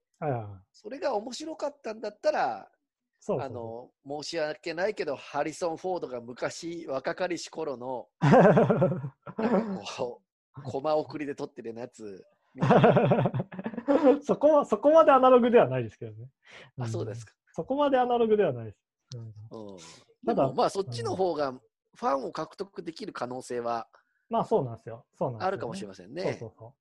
[0.70, 2.70] それが面白かったんだったら、
[3.20, 8.08] そうあの、申し訳ないけど、ハリソン・フォードが昔、若かりし頃の、
[10.64, 12.24] コマ送りで撮ってるやつ、
[14.22, 16.28] そこは、そこまでアナログではないですけどね。
[16.78, 17.32] あ、そうですか。
[17.32, 17.38] か。
[17.52, 18.78] そこまでアナログではないです。
[19.16, 19.34] うん
[19.72, 19.78] うん。
[20.26, 23.88] ただまあ、そっちの方が、ファンを獲得できる可能性は
[24.30, 25.06] まあそうなんですよ。
[25.14, 26.22] そうなんね、あるかもしれませんね。
[26.22, 26.72] そうそうそう。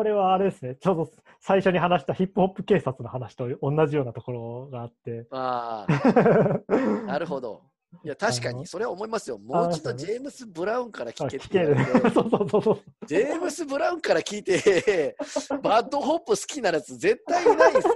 [0.00, 5.26] これはあれですね、ちょうど最初に話したヒップホップ警察の話と同じようなところがあって。
[5.30, 6.74] ああ、
[7.04, 7.60] なるほど。
[8.02, 9.38] いや、確かに、それは思いますよ。
[9.38, 12.10] もう一度あジェームス・ブラウンから聞けって聞ける言われて。
[12.16, 12.80] そうそうそうそう。
[13.06, 15.16] ジェームス・ブラウンから聞いて、
[15.62, 17.94] バッドホップ好きなやつ絶対いないですよ。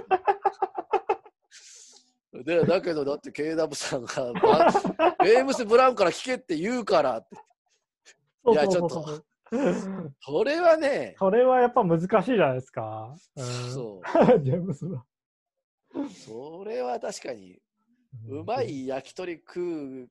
[2.43, 7.35] で、だけど、だって KW さんが、バジェームス・ブラウンから聞けって言うからって。
[8.51, 9.25] いやそうそう
[10.21, 13.15] それはね、それはやっぱ難しいじゃないですか。
[13.35, 14.01] うん、そ
[14.41, 15.05] ジェームスは
[15.93, 16.09] う。
[16.09, 17.61] それは確かに、
[18.27, 18.63] うま。
[18.63, 20.09] い焼き鳥食う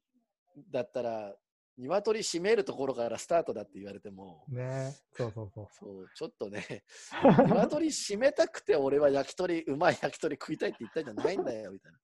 [0.71, 1.35] だったら、
[1.77, 5.67] 鶏締めるところからスタートだって言われても、ねそうそうそう。
[5.73, 6.85] そうちょっとね、
[7.23, 11.99] 鶏締めたくて俺は焼き鳥、うまい焼き鳥食いたいって言ったんじゃないんだよ、みたいな。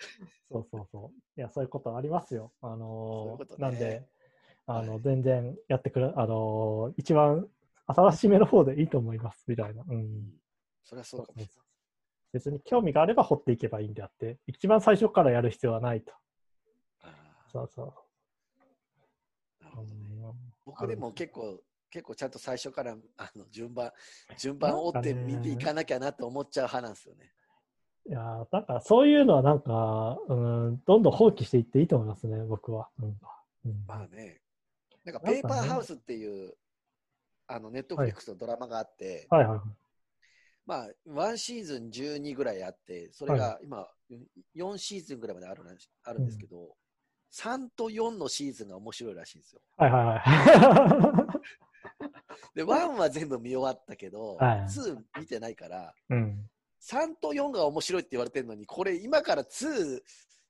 [0.50, 1.18] そうそうそう。
[1.36, 2.52] いや、そういうことありますよ。
[2.60, 4.08] あのーねなんで、
[4.66, 7.46] あの、はい全然やってくれ、あのー一番
[7.86, 9.82] 新しめの方でいいと思います、みたいな。
[9.82, 9.86] う。
[9.88, 10.40] うんん
[10.84, 11.66] それはそうかもしれない。
[12.32, 16.12] 別に興味があれば掘っていけばいいんであって、一番最初からやる必要はないと。
[17.02, 17.12] あ
[17.48, 17.94] そうそう。
[19.62, 20.34] ーなるほどねうん
[20.64, 23.90] 僕でも結構、結構ちゃんと最初からあの順番、
[24.38, 27.32] 順番を追って見ていかなきゃなと思っちゃう派なんですよね。
[28.06, 32.88] いやーだからそういうのはなんか、うん、どんどん放棄していっていいと思いますね、僕は。
[33.00, 33.18] うん
[33.66, 34.39] うんまあね、
[35.04, 36.52] なんかペーパーハウスっていう、
[37.46, 39.68] あのネットフリックスのドラマがあって、はいはいはい。
[40.66, 43.88] まあ、1シーズン12ぐらいあって、それが今、
[44.56, 45.62] 4シーズンぐらいまである
[46.04, 46.76] あるんですけど、
[47.32, 49.60] 3と4のシーズンが面白いらしいんですよ。
[49.76, 51.40] はいはいはい。
[52.54, 56.48] で、1は全部見終わったけど、はい2見てないから、うん。
[56.82, 60.00] 3と4が面白いって言われてるのに、これ今から2、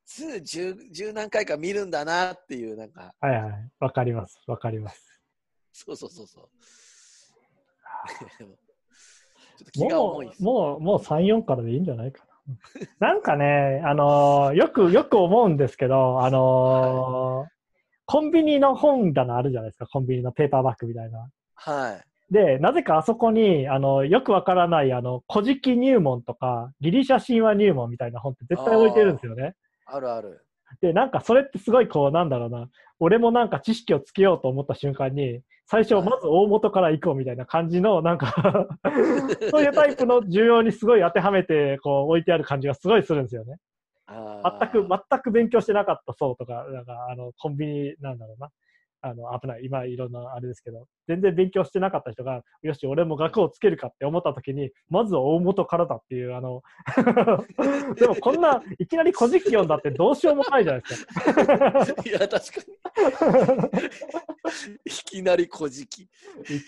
[0.07, 3.70] 2十十何回か見るんだなっていう、なんか、はいはい。
[3.78, 4.40] わかります。
[4.46, 5.20] わかります。
[5.72, 6.48] そうそうそうそう。
[8.38, 10.42] ちょっと気が重いです。
[10.42, 12.30] もう、もう、もう3、4からでいいんじゃないかな。
[12.98, 17.51] なんかね、あのーよく、よく思うんですけど、あのー
[18.07, 21.30] コンビニの本棚あるじゃないですか、コンビニのペーパーバッグみたいな。
[21.55, 22.32] はい。
[22.34, 29.55] で、なぜかあそこに、あの、よくわからない、あの、古事記入門とか、ギリシャ神話入門みたいな本って絶対置いてるんですよね。
[29.93, 30.47] あるある。
[30.80, 32.68] で、なんかそれってすごいこう、なんだろうな、
[33.01, 38.68] 俺もなんか知識をつけようと思った瞬間に、最初まず大元から行こうみたいな感じの、なんか
[39.51, 43.57] そういうタイプの需要にすごい当てはめて、こう置いてある感じがすごいするんですよね。
[44.09, 48.51] 全く、全く勉強してなかった層とか、なんかあの、コンビニなんだろうな。
[49.03, 49.64] あの、危ない。
[49.64, 56.62] 今、いろんなあれですけど、全然勉強してなかった人が、よし、俺も学をつけるかって思った時に、まずは大元からだっていう、あの、
[57.96, 62.03] でもこんな、いきなり古事記読んだってどうしようもないじゃないですか。
[62.05, 62.80] いや、確かに。
[64.84, 66.03] いきなり古事記。
[66.03, 66.09] い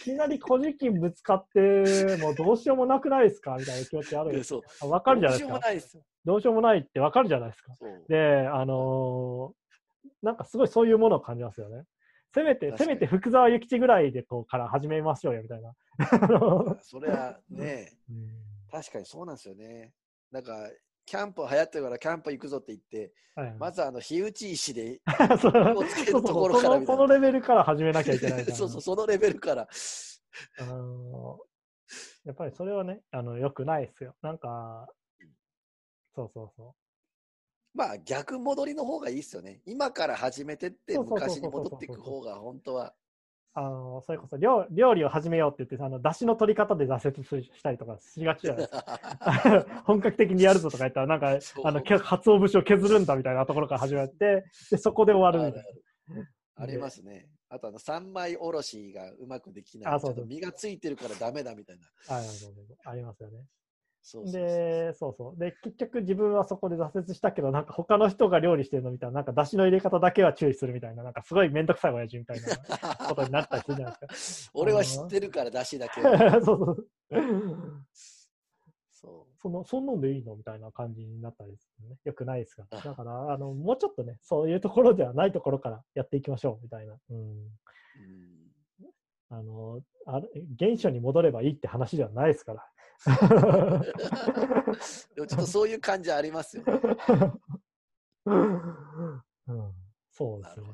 [0.03, 5.53] きなり古事記ぶつかって、もうどうしようもなくないですかみたいな気持ちあるんですわかるじゃないですか。
[5.53, 7.73] どうしようもないですどうしようもないってわかるじゃないですか。
[8.09, 11.85] で、あのー、なんかすごいそういうものを感じますよね。
[12.35, 15.75] せめて、せめて福沢諭吉ぐらいでこうから始めましょうよみたいな。
[16.83, 18.29] それはね、うん、
[18.71, 19.93] 確かにそうなんですよね。
[20.31, 20.71] なんか、
[21.05, 25.01] キャンプ流行ってるからキャンプ行くぞって言って、はい、まずあの、火打ち石で
[25.77, 29.69] をつけるところからそのレベルから始めなきゃいけない そうそう、そのレベルから。
[30.59, 31.39] あの
[32.25, 34.15] やっぱりそれはね、あの、よくないですよ。
[34.23, 34.89] なんか、
[36.15, 36.82] そうそうそう。
[37.75, 39.61] まあ逆戻りの方がいいですよね。
[39.67, 42.95] 今から始めてって昔に戻っていく方が本当は。
[43.55, 49.67] あのそれこそ料料理を始めようって言ってあの出汁の取り方で挫折したりとかしがちじゃないですか。
[49.85, 55.75] 本格的にやるぞとか言ったらなんかあの鰹節を削るんだみたいなところから始まってでそこで終わるみたい
[56.17, 56.25] な。
[56.55, 57.29] ありますね。
[57.51, 59.95] あとあの三枚おろしがうまくできない。
[59.95, 61.87] あそうそう身がついてるからダメだみたいな。
[62.09, 62.23] あ
[62.91, 63.45] ありますよね。
[64.33, 65.39] で、そうそう。
[65.39, 72.49] で、結局自分はそこで挫折したけど、なんか他の人が料理してるのみたいな、なんか出汁の入れ方だけは注意するみたいな、なんかすごいめんどくさい親父みたいな
[73.09, 74.53] ことになったりするじゃないですか。
[74.59, 76.01] 俺は知ってるから出汁だけ。
[76.03, 76.89] そうそう。
[78.91, 79.39] そう。
[79.41, 81.97] その、そんなんでいいのみたいな感じになったりするね。
[82.05, 82.67] よくないですが。
[82.83, 86.97] だから、あの、もうちょっとね、そういうところではないところからやっていきましょう、みたいな。
[87.11, 87.19] うん。
[87.19, 87.53] うん
[89.33, 90.21] あの、あ
[90.59, 92.69] 原初に戻ればいいって話ではないですから。
[95.15, 96.73] でもちょっとそういう感じありますよね。
[98.27, 99.23] うん、
[100.11, 100.67] そうですね。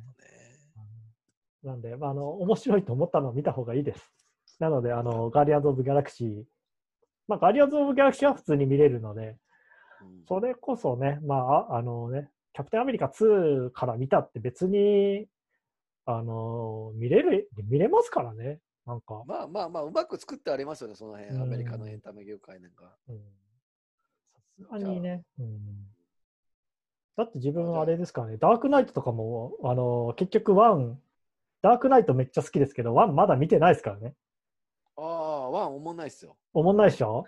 [1.62, 4.12] ななんで、まあ、あの、面白いと思ったのを見た方がいいです。
[4.58, 6.44] なので、あの、ガーディアンズ・オブ・ギャラクシー、
[7.26, 9.36] まあ、ガーディアンズ・オブ・ギャラクシーは普通に見れるので、
[10.28, 15.26] それこそね、まあ、あのね、キャプテンアメリカ2から見たって別に、
[16.06, 18.60] あの、見れる、見れますからね。
[18.88, 19.22] なんか。
[19.26, 22.96] まあまあまあ、うまく作ってありますよね、その辺、アメリカのエンタメ業界なんか。
[24.70, 25.58] さすがにね、うん。
[27.16, 30.98] だって自分はあれですからね、ダークナイトとかも、あの、結局ワン、
[31.60, 34.14] ダークナイトめっちゃ好きですけど、ワンまだ見てないですからね。
[34.96, 36.36] ああ、ワンおもんないっすよ。
[36.54, 37.26] おもんないっしょ？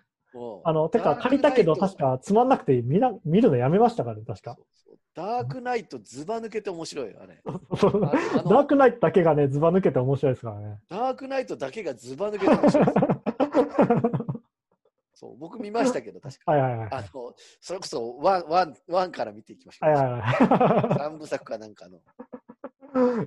[0.64, 4.56] あの、てか借りたけど確かつまんなくて見な見るのやめましたからね、確か。
[4.56, 7.42] そうそうダークナイトずば抜けて面白い、あれ。
[7.44, 10.78] ダークナイトだけがね、ずば抜けて面白いですからね。
[10.88, 12.98] ダークナイトだけがずば抜けて面白いです。
[15.20, 16.62] そう、僕見ましたけど、確かに。
[16.62, 19.90] はいはいはい、あの、それこそワン、ワン、ワンから見ていきましょう。
[19.90, 20.94] はいはいはい。
[20.96, 21.98] 三部作かなんかの。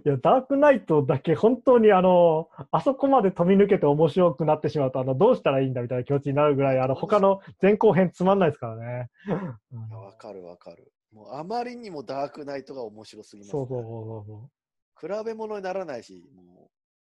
[0.06, 9.10] いや、ダークナイトだけ本当にあの、あそこまで飛び抜けて面白くなってしまうと、あの、どうしたらいいんだみたいな気持ちになるぐらい、あの、他の前後編つまんないですからね。
[9.92, 10.92] わかるわかる。
[11.12, 14.50] もうあまりにもダークナイトが面白すぎます、ね、そうそうそうそ
[15.18, 15.20] う。
[15.20, 16.70] 比べ物にならないし、も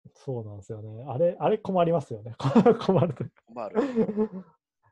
[0.05, 0.09] う。
[0.15, 1.05] そうなんですよね。
[1.07, 2.33] あれ、あれ困りますよね。
[2.85, 3.25] 困ると。
[3.47, 3.81] 困る。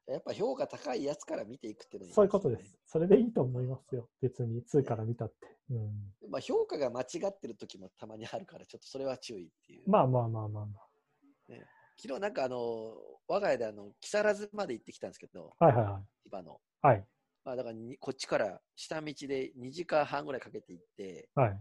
[0.08, 2.78] やっぱ評価高いやつから見ていくっていうの、ね、そういうことです。
[2.86, 4.08] それでいいと思いますよ。
[4.22, 5.36] 別に2から見たって。
[5.70, 9.90] うん、まあ評価が間違ってる時もたまにあるから、ちょっとそれは注意っていう。
[9.90, 11.52] まあまあまあまあまあ。
[11.52, 11.66] ね、
[12.02, 12.96] 昨日なんかあの、
[13.28, 16.30] 我が家であの、木更津まで行ってきたんですけど、はいはいはい。
[16.30, 16.62] 千葉の。
[16.82, 17.06] はい。
[17.48, 21.60] まあ、だからこっちから下道で2時間半ぐらいかけて行って、はい、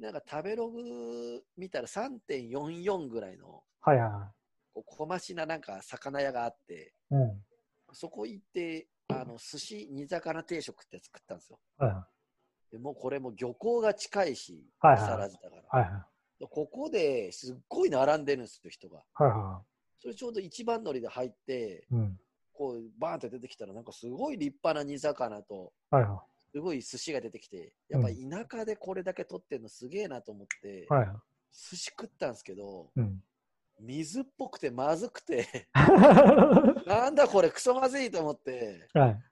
[0.00, 4.32] なんか食べログ見たら3.44ぐらいの、はいは
[4.74, 7.42] い、小増ななんか魚屋があって、うん、
[7.92, 11.58] そこ行って、あの寿司煮魚定食って作ったんですよ。
[11.78, 12.06] は
[12.70, 15.98] い、でもこれも漁港が近いし、はいはい、木更津だから、はいは
[16.40, 19.02] い、ここですっごい並んでるんですよ、人が。
[19.14, 22.20] はいはい、それちょうど一番乗りで入って、うん。
[22.58, 31.08] こうバーンって出てきたらなんかすごい立派な煮魚と、はいはい、すごい寿司が出てきてやっぱ田舎でこれだけ取ってるのすげえなと思って、はいはい、
[31.52, 33.22] 寿司食ったんですけど、うん、
[33.80, 35.68] 水っぽくてまずくて
[36.86, 39.22] なんだこれクソまずいと思って、はい、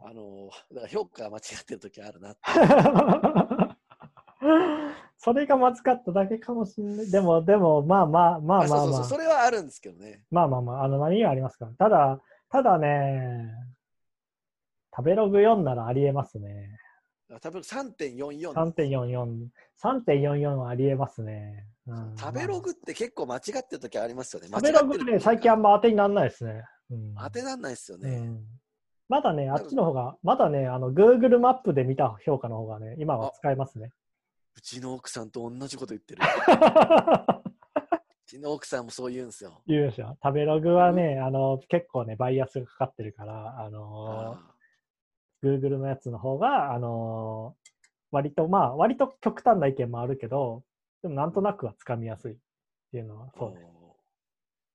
[0.00, 2.40] あのだから評価が間違ってる時あるなって
[5.22, 7.10] それがまずかっただけかもしれない。
[7.10, 10.22] でも、でも、まあまあまあまあ、まあ、そうそうそれはあるんですけどね。
[10.30, 11.66] まあまあまあ、あの、何がありますか。
[11.78, 13.52] ただ、ただね、
[14.96, 16.70] 食べログ読んだらありえますね。
[17.28, 18.52] 食べログ3.44。
[18.52, 19.48] 3.44。
[19.82, 21.66] 3.44はありえますね。
[21.90, 24.48] うん食べログって結構間違ってる時ありますよね。
[24.48, 25.70] 食べログね、最近あんま。
[25.70, 26.64] ま当てにならないですね。
[26.90, 28.10] うん当てなんないですよね。
[28.10, 28.44] うん
[29.08, 33.90] まだね、あっちの方が、まだね、あの、Google マップで見た評価の方がね、今は使えますね。
[34.56, 36.22] うちの奥さんと同じこと言ってる。
[36.22, 36.24] う
[38.24, 39.62] ちの奥さんもそう言うんですよ。
[39.66, 40.16] 言うでしょ。
[40.22, 44.54] 食べログはね、あの、結構ね、バイアスがかかってるから、あのあ
[45.42, 47.56] Google のやつの方が、あの
[48.12, 50.62] 割と、まあ、割と極端な意見もあるけど、
[51.02, 52.36] でもなんとなくはつかみやすいっ
[52.90, 53.80] ていうのはーそうです。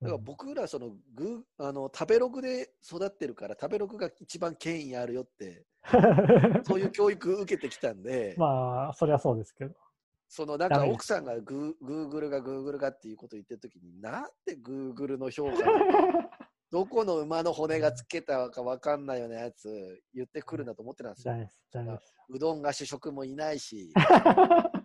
[0.01, 5.65] だから僕らそのグーあの食べログで育ってるから食べログが一番権威あるよって
[6.63, 9.75] そういう教育受けてきたんで、まあ、そりゃそうですけど。
[10.27, 15.53] そのなんか奥さんがグーグルがグーグルがっていうことを言ってるときになんでグーグルの評価
[16.71, 21.33] どこの馬の骨がつけたかわかんないようなやつ言ってくるんだと思ってたんですよ。
[22.27, 23.93] うどんが主食もいないし、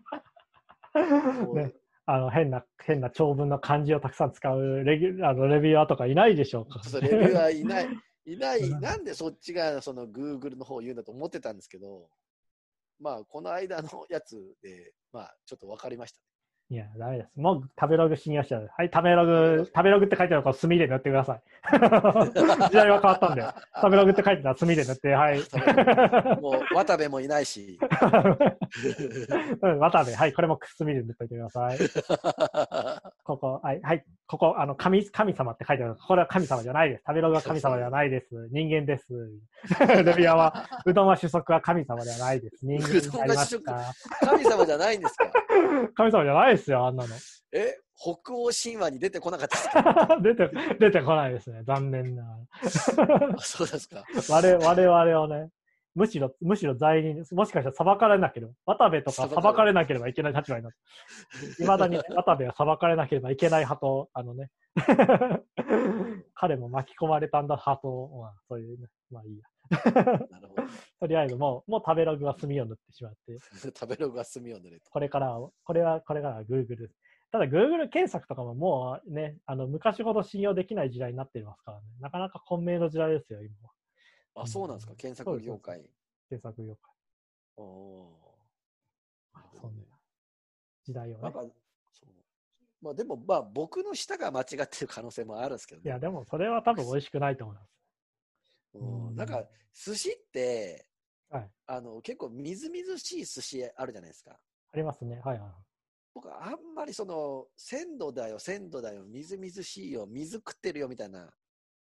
[1.55, 1.75] ね。
[2.07, 6.81] あの変な変な長文の漢字をたくさん使うレギュあのレビュアーとかいないでしょうか。
[7.01, 7.89] レビューはいない、
[8.27, 8.81] いない、うん。
[8.81, 12.09] なんでそっちがその Google の方を言うんだと思ってたんですけど、
[12.99, 16.21] まあ、この間のやつで、まあ、ちょっと分かりました。
[16.73, 17.31] いや、ダメです。
[17.35, 18.71] もう食べログ信用しちゃう。
[18.77, 21.43] はい、食べログ、食べログって書いてあるから墨で塗ってください。
[22.71, 23.43] 時代は変わったんで。
[23.75, 25.41] 食べログって書いてたら墨で塗って、はい。
[26.41, 27.77] もう渡部もいないし、
[29.63, 31.79] うん渡部、はい、これも墨で塗っておいてください。
[33.25, 35.97] ここ、はい、はい、ここ、あの、神、神様って書いてある。
[35.97, 37.03] これは神様じゃないです。
[37.05, 38.29] 食べログは神様ではないです。
[38.53, 39.07] 人間です。
[39.81, 42.65] レビュアーは、うどんは主食は神様ではないです。
[42.65, 43.93] 人間になりました。
[44.25, 45.33] 神様じゃないんですか？
[45.97, 47.15] 神様じゃないですよ、あんなの。
[47.53, 50.19] え北欧神話に出てこなかったですか？
[50.23, 51.63] 出て、出てこないですね。
[51.65, 52.25] 残念な。
[53.37, 54.05] あそうですか。
[54.31, 55.51] 我我々をね、
[55.95, 57.35] むしろ、むしろ罪人です。
[57.35, 60.73] もしかしたら裁かれなければ、渡部とか裁かれなければいけない立場になっ
[61.57, 64.51] て、いまだに 渡部は裁かれなければいけない派と、あのね、
[66.35, 69.45] 彼も巻き込まれたんだ派と、まあ、そういうね、まあいいや。
[70.31, 70.63] なるほど。
[71.01, 73.39] とりあえずもう、もう食べログは墨を塗ってしまって、
[73.75, 74.91] 食べログが墨を塗れと。
[74.91, 76.91] これからは、これは、これからは Google。
[77.31, 81.87] ただ Google 検索とかももうね、あの、昔ほど信用できない時代になっていますからね。
[82.01, 83.55] なかなか混迷の時代ですよ、今
[84.35, 84.43] は。
[84.43, 84.95] あ、そうなんですか？
[84.97, 85.89] 検索業界。
[86.29, 86.95] 検索業界。
[87.57, 88.31] おー
[89.61, 89.85] そんな
[90.83, 91.33] 時代をねなん。
[91.33, 91.43] か、
[91.93, 92.11] そう。
[92.83, 95.85] まあでも、まあ僕の舌が間違ってる可能性もあるんですけどね。
[95.87, 97.71] いや、でもそれは多分美味しくないと思います。
[98.79, 100.87] なんか、寿司って、
[101.31, 101.51] はい。
[101.67, 104.41] あの、結構みずみずしい寿司あるじゃないですか。
[104.73, 105.21] ありますね。
[105.25, 105.51] はいはい。
[106.15, 111.33] 僕はあんまりその、鮮度だよ、鮮度だよ、みずみずしいよ、水食ってるよみたいな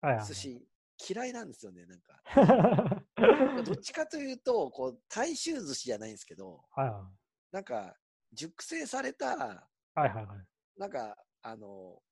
[0.01, 0.27] はいはい。
[0.27, 0.69] 寿司、
[1.11, 2.23] 嫌いなんですよね、なんか。
[3.17, 7.11] はどっちかというと、こう、大衆寿司じゃないんですけど、いは
[7.51, 7.97] なんか、
[8.33, 9.37] 熟成された、い。
[9.37, 10.47] はいはいはい。
[10.77, 12.03] なんか、あの、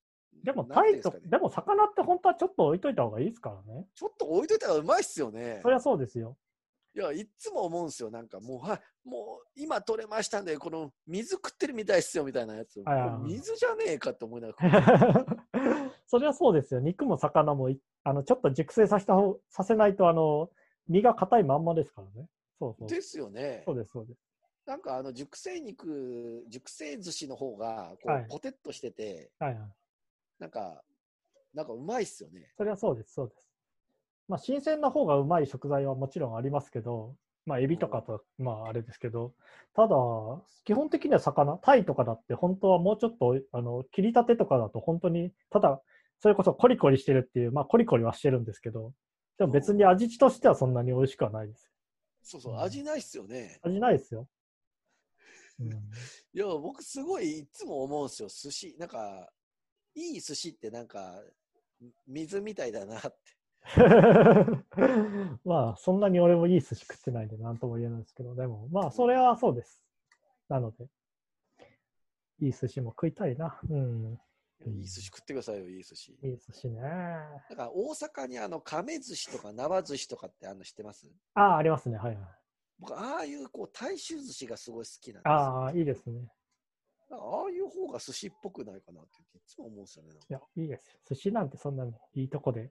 [0.44, 3.86] でも、タイと、うんでねでも魚って本当はちょっと置いといた方がいいですからね。
[3.94, 5.60] ちょっと置いといたらうまいっすよね。
[5.62, 6.36] そりゃそうですよ。
[6.94, 8.10] いや、いっつも思うんですよ。
[8.10, 12.82] なんかもう、はい、もう今取れましたんで、この水食ってるみたいっすよみたいなやつ。
[13.22, 15.26] 水じゃねえかって思いながら。
[16.06, 16.80] そりゃそうですよ。
[16.80, 20.50] 肉も魚もいあのちょっと熟成させた方させないとあの
[20.88, 22.28] 身が硬いまんまですからね。
[22.58, 22.88] そうそう。
[22.88, 23.76] ですよねそう。
[23.76, 24.20] です、そうです。
[24.66, 29.70] なんかあの熟成肉、熟成寿司の方がこう、はいポテッとしてて、はいはい。
[30.42, 30.82] なんか、
[31.54, 32.50] なんかうまいっすよね。
[32.56, 33.40] それはそうです、そうです。
[34.26, 37.14] まあ、新鮮な方がうまい食材はもちろんありますけど、
[37.46, 39.34] まあ、エビとかと、まあ、あれですけど、
[39.76, 39.94] ただ、
[40.64, 45.80] 基本的には魚、タイとかだって、本当はもうちょっと、あの、切り立てとかだと、本当に、ただ、
[46.18, 48.92] それこそコリコリしてるっていう、まあ、コリコリはしてるんですけど、
[49.38, 51.70] でも別に味としてはそんなに美味しくはないです。
[52.22, 53.60] そうそう、味ないっすよね。
[53.62, 54.26] 味ないですよ。
[55.60, 55.68] うん、
[56.34, 58.28] いや、僕すごいいつも思うんですよ。
[58.28, 59.30] 寿司、なんか、
[59.94, 61.22] いい寿司ってなんか、
[62.06, 63.18] 水みたいだなって。
[65.44, 69.82] まあ、そんなに俺もいい寿司食ってないんで、なんとも言えないですけど、でも、まあ、それはそうです。
[70.48, 70.88] なので、
[72.40, 73.60] いい寿司も食いたいな。
[73.68, 74.18] うん。
[74.64, 76.12] いやいい寿司食ってくださいよ、いい寿司。
[76.22, 76.80] いい寿司ね。
[76.80, 81.10] なんか大阪にあの亀寿司とか縄寿司とかってあの知ってます？
[81.34, 81.96] ああ、ありますね。
[81.98, 82.26] はいはい。
[82.78, 85.34] 僕、ああいうこう大衆寿司がすごい好きなんですよ。
[85.34, 86.28] ああ、いいですね。
[87.16, 90.10] ああいう方が寿司っぽくないかなっていつも思うんですよね。
[90.28, 90.92] いや、いいですよ。
[91.10, 92.70] 寿司なんてそんなにいいとこで、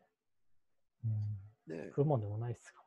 [1.03, 2.81] うん、ね食うもんでもないですか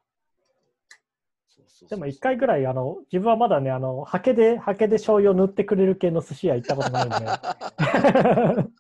[1.49, 7.15] そうそうそうでも一回ぐらい、あの、自分はまだね、あの、ハケで、ハケで醤油を塗ってくれる系の寿司屋行ったことないんで。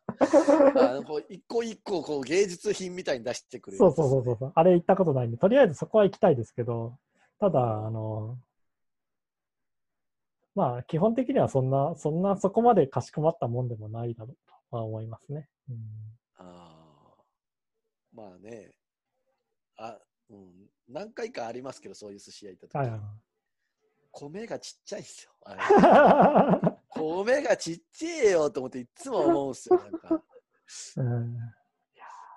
[0.77, 4.53] あのこう一個一個こう芸術品みたいに出してくれるそうそうそうそう。
[4.55, 6.97] あれ行ったことないんで、とりあえずそこは行きたいですけど、
[7.39, 8.39] ただ、あの、
[10.55, 14.37] まあ、基本的にはそんな、そんなそこまでかしこまったもんでもないだろう
[14.71, 15.49] とは思いますね。
[15.69, 15.77] うん、
[16.37, 17.23] ああ。
[18.13, 18.73] まあね。
[19.77, 19.99] あ、
[20.31, 20.71] うん。
[20.89, 23.01] 何回かありますけど、そういう寿司屋行った時、はいはい
[24.17, 25.33] 米がちっちゃいんですよ。
[26.89, 29.77] 米がちっちゃいよと思っていつも思うんですよ。
[29.77, 30.21] なんか、い。
[31.01, 31.37] うん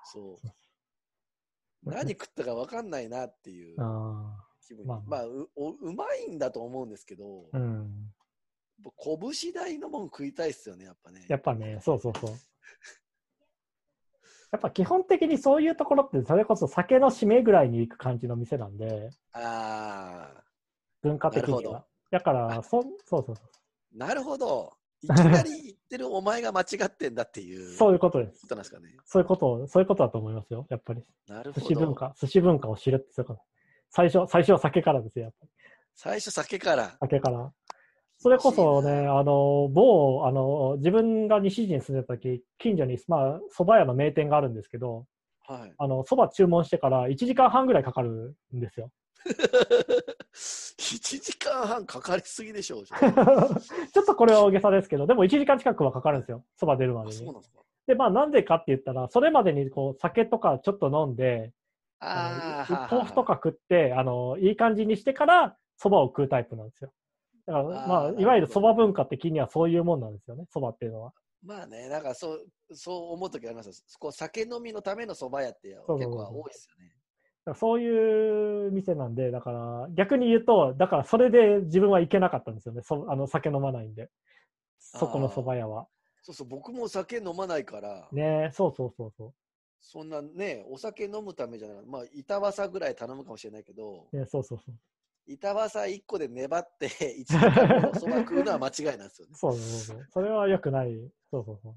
[0.04, 0.48] そう。
[1.84, 4.88] 何食ったか分かんないなっていうあ気分に。
[4.88, 8.12] まあまあ、うおうまいんだと思うんですけど、ーうん。
[9.22, 11.26] 拳大のもん食いたいっすよね、やっぱね。
[11.28, 12.32] やっぱね、そうそうそう。
[14.52, 20.44] やっぱ基本的にそういうところって、それこそ酒の締めぐらいに行く感じの店なんで、ああ、
[21.02, 21.86] 文化的には。
[22.12, 23.36] だから、そそうそうそ
[23.94, 24.74] なるほど。
[25.02, 27.74] いきなり言ってるお前が間違ってんだっていうう。
[27.76, 28.42] そういうことです。
[28.42, 28.96] ことなんですかね。
[29.06, 31.04] そういうことを、そういうことだと思いますよ、やっぱり。
[31.28, 31.68] なるほど。
[31.68, 33.42] 寿司文化、寿司文化を知るってそういうこと。
[33.90, 35.52] 最初、最初は酒からですよ、やっぱり。
[35.96, 36.98] 最初酒から。
[37.00, 37.52] 酒から。
[38.20, 45.06] それこそね、あの、某、あの、自分が西陣に住んでた時、近所に、まあ、蕎麦屋の名店があるんですけど、
[45.48, 45.74] はい。
[45.78, 48.90] あの、蕎麦注文してから1時間半ぐらいかかるんですよ。
[50.34, 52.86] 1時間半かかりすぎでしょう。
[52.86, 52.98] じゃ
[53.94, 57.16] ちょっとこれは大げさですけど、でも1時間近くはかかるんですよ、蕎麦出るまあでに。
[57.18, 57.62] そうなんですか。
[57.88, 61.54] で、まあ、なんでかって言ったら、それまでにこう酒とかちょっと飲んで、
[62.00, 66.92] 豆腐とか食って、あの、いい感じにしてから蕎麦を食うタイプなんですよ。
[67.48, 71.14] だから、まあ、いわゆる蕎麦文化的にはそういうもんなんですよね、蕎麦っていうのは。
[71.44, 73.74] まあね、なんかそう、そう思うときありますよ。
[74.00, 76.94] こう酒飲みのための蕎麦屋って結そうそうそう構多いですよね。
[77.56, 84.10] そういう店なんで、だから逆に言うと、だからそれで自分は行けなかったんですよね、そあの酒飲まないんで、
[84.80, 85.88] そこの蕎麦屋は。
[86.24, 89.34] そうそう、僕も酒飲まないから、ねそうそうそうそ
[89.90, 94.18] そんなね、お酒飲むためじゃない、まあ、板わさぐらい頼むかもしれないけど、う。
[94.18, 94.76] ねそうそうそう。
[95.26, 96.88] 板わさ1個で粘って
[97.20, 99.36] 1時間そば食うのは間違いなんですよね。
[99.36, 100.08] そうそうそう。
[100.12, 100.94] それは良くない。
[101.32, 101.76] そうそうそ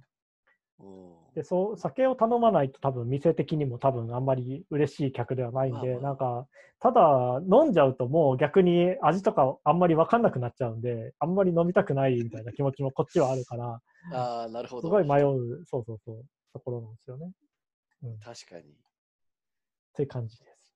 [0.80, 0.86] う。
[0.86, 6.46] うんで、そう、酒を頼まないと多分店的にも多分あんまり嬉しい客ではないんで、まあまあなんか、
[6.80, 13.80] ただ飲んじゃうともう逆に味とかあんまりわかんなくなっちゃうんで、あんまり飲みたくないみたいな気持ちもこっちはあるから、
[14.12, 14.88] ああ、なるほど。
[14.88, 17.30] すごい迷う、そうそうそう、ところなんですよね。
[18.22, 18.72] 確かに。
[18.72, 18.76] っ
[19.94, 20.74] て感じです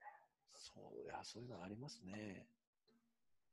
[0.56, 2.12] そういや、そういうのありますね。
[2.12, 2.46] ね。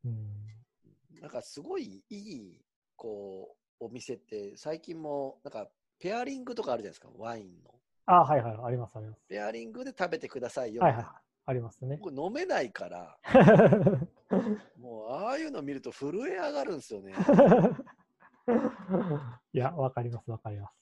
[0.05, 1.21] うん。
[1.21, 2.61] なんかすごいいい、
[2.95, 5.69] こう、お店って、最近も、なんか、
[5.99, 7.71] ペアリングとかあるじゃないですか、ワインの。
[8.07, 9.21] あはいはい、あります、あります。
[9.27, 10.81] ペアリングで食べてくださいよ。
[10.81, 11.05] はいはい、
[11.45, 11.99] ありますね。
[12.01, 13.17] 僕飲めないから、
[14.77, 17.13] もうああいうの見ると震え上がるんですよね。
[19.53, 20.80] いや、わかります、わかります。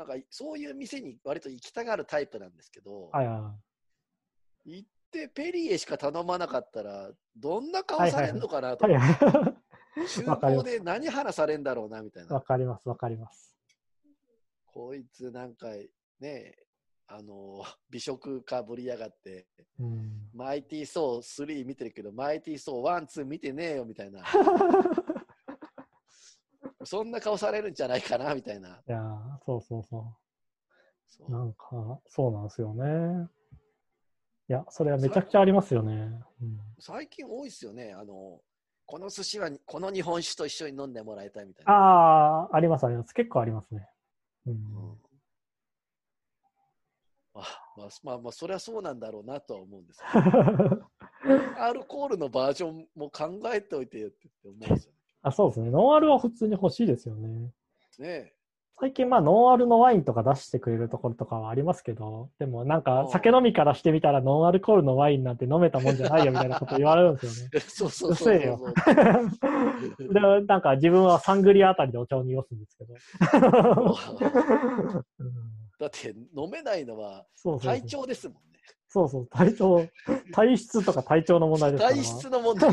[0.00, 3.54] なんかそういう店に割と行きたがるタイプなんですけど、はいは
[4.64, 9.02] 行ってペリエしか頼まなかったら、どんな顔されんのかなとかりま
[10.06, 12.26] す房で何話されんだろうなみたいい。
[12.28, 12.40] わな。
[12.40, 13.54] かります、わかります。
[14.64, 15.66] こいつなんか
[16.18, 16.56] ね、
[17.06, 19.48] あの、美食かぶりやがって、
[19.78, 20.30] うん。
[20.32, 24.22] マイティーソー3見てるけど、マイティーソー1、2見てねえよみたいな。
[26.84, 28.68] そんな顔されるんじゃないかなみたいな。
[28.68, 30.16] いやーそうそうそ。
[31.08, 33.28] そうなんか、そうなんですよね。
[34.48, 35.92] いや、それはめちゃくちゃありますよね。
[36.42, 37.92] うん、最近多いですよね。
[37.92, 38.40] あの、
[38.86, 41.72] この寿司はこの日本酒と一緒に飲んでもらいたいみたいな。
[41.72, 43.12] ああ、あります、あります。
[43.12, 43.88] 結構ありますね。
[44.46, 45.10] うんうん
[47.32, 50.90] あまあ、まあ、まあ、そりゃそうなんだろうなとは思うんですけど
[51.62, 54.92] アルコールのバージョンも考えておいてよって思うんですよ
[55.22, 55.70] あそうですね。
[55.70, 57.28] ノンアルは普通に欲しいですよね。
[57.28, 57.50] ね。
[57.98, 58.32] ね
[58.80, 67.50] 最近、まあ、ノンアルのワインとか出してくれるところとかはありますけど、でもなんあかあ、酒飲みからしてみたら、ノンアルコールのワインなんて飲めたもんじゃないよみたいなこと言われるんですよね。
[67.52, 68.58] え そうそうそうそううせえよ
[70.40, 72.94] で、なんか自分はサングリアあたりでお茶を濁すんですけど。
[75.18, 78.49] うんだって飲めないのはそうそうそう体調ですもんね。
[78.92, 79.86] そうそう、体調、
[80.32, 81.94] 体質とか体調の問題ですから。
[81.94, 82.72] 体質の問題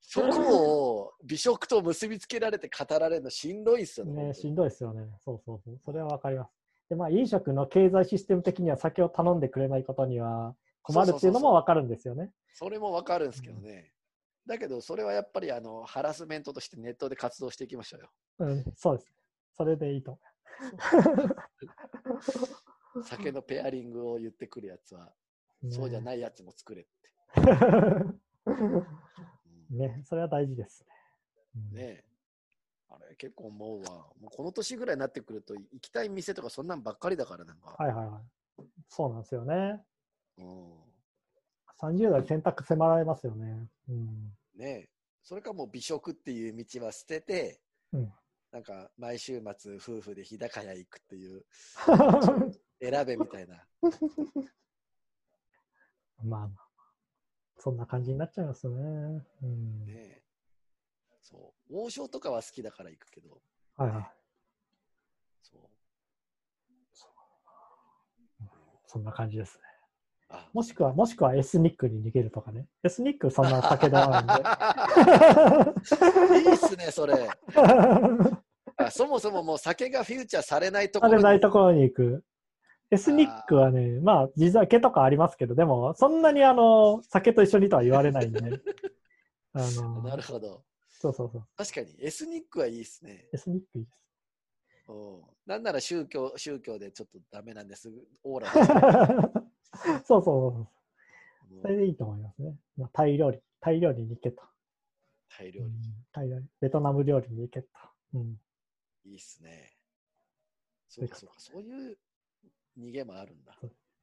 [0.00, 4.28] そこを美食と結びつけられて語られるのしんどいっすよね。
[4.28, 5.06] ね、しんどいですよね。
[5.22, 5.78] そうそうそう。
[5.84, 6.50] それはわかります。
[6.88, 12.32] で、まあ、飲食の経済システム的には酒を頼んでくれないことには困るっていうのもわかるんですよね。
[12.54, 13.92] それもわかるんですけどね。
[14.46, 18.10] だけど、それはやっぱりあのハラスメントとしてネットで活動していきましょうよ。
[18.38, 19.12] うん、そうです。
[19.54, 20.18] それでいいと
[23.04, 25.12] 酒のペアリングを言ってくるやつは。
[25.70, 26.02] そうじゃい。
[26.02, 26.90] ないやつも作れって。
[29.70, 30.88] ね、それは大事ですね。
[31.70, 32.04] ねえ。
[32.88, 33.90] あれ、結構思うわ。
[34.20, 37.76] もうこの年ぐらいになってくると、行きたい店とかそんなんばっかりだから、なんか。
[37.78, 38.64] はいはいはい。
[38.88, 39.82] そうなんですよね。
[40.38, 40.82] うん、
[41.78, 43.70] 30代選択迫られますよね。
[43.88, 44.36] うん。
[44.54, 44.90] ねえ。
[45.22, 47.60] それかもう美食っていう道は捨てて、
[47.92, 48.12] うん
[48.52, 51.42] なんか毎週末夫婦で日高屋行くっていう
[52.82, 53.64] 選べみたいな。
[56.24, 56.68] まあまあ、
[57.58, 58.74] そんな感じになっちゃいますね。
[59.42, 59.86] うん。
[59.86, 60.22] ねえ
[61.22, 61.76] そう。
[61.84, 63.40] 王将とかは好きだから行くけど、
[63.76, 64.10] はいはい。
[65.42, 65.60] そう。
[68.86, 69.64] そんな感じですね。
[70.28, 72.66] あもしくは、もしくはエスニックに逃げるとかね。
[72.82, 74.24] エスニックそんな酒では
[76.36, 77.14] いいっすね、それ。
[77.14, 78.30] ないんで。
[78.76, 82.24] あそもそももう酒がフューチャーされないとこさろにれないところに行く。
[82.92, 88.40] エスニックはね、まあ、地酒とかありますけど、でも、そんなにあの、酒と一緒にとは言われないんで。
[89.54, 90.62] あのなるほど。
[90.90, 91.48] そうそうそう。
[91.56, 93.30] 確かに、エスニックはいいっすね。
[93.32, 94.02] エスニックいいです。
[94.88, 97.90] うんなんなら宗教宗教でちょっとダメなんです。
[98.22, 98.52] オーラ
[100.04, 100.68] そうそうそう。
[101.62, 102.56] それででいいと思いますね。
[102.76, 104.42] まあ、タイ料理、タイ料理に行けと。
[104.42, 104.48] うん
[105.36, 105.72] タイ料理。
[106.12, 107.68] タイ料理、ベトナム料理に行けと。
[108.14, 108.40] うん。
[109.04, 109.76] いいっすね。
[110.88, 111.98] そうか、そうか、そういう
[112.78, 113.56] 逃げもあるんだ。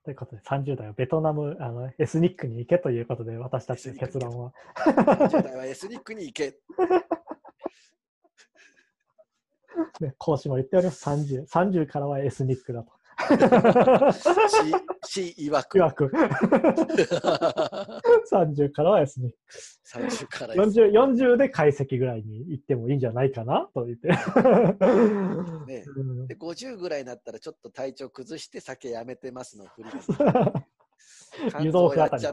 [0.04, 4.54] ということで、30代はベトナム、あの、エスニックに行けということで、私たちの結論は。
[4.76, 6.60] 10代はエスニックに行け。
[10.02, 11.08] ね、講師も言っております。
[11.08, 12.92] 30、30からはエスニックだと。
[15.04, 15.78] し、し、曰く。
[15.78, 16.06] 曰く、
[18.32, 19.38] 30からはエスニック。
[19.86, 23.68] 30から40、40で解析ぐらいに行ってもいいんじゃないかな？
[23.74, 24.08] と言って。
[24.08, 24.16] ね
[25.96, 29.90] うんで、50ぐらいになったらちょっと体調崩して酒やめてますの振り
[30.26, 30.66] が。
[31.62, 32.24] 湯豆腐あたり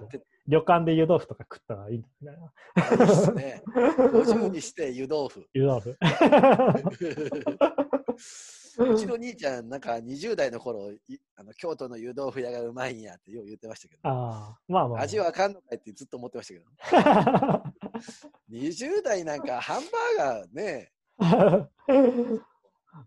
[0.48, 2.46] 旅館で湯豆腐とか食ったらいいんだよね。
[2.76, 3.62] いいっすね。
[3.74, 5.44] 50にして湯豆腐。
[5.52, 5.96] 湯豆腐。
[8.78, 15.00] うちの兄ちゃん、なんか20代の頃、いあの京都の湯豆腐屋がうまいんやってよう言ってましたけど、ああ、まあまあ。
[15.02, 17.62] 味わかんのかいってずっと思ってましたけど、
[18.50, 19.82] 20代なんかハン
[20.18, 20.92] バーガーね、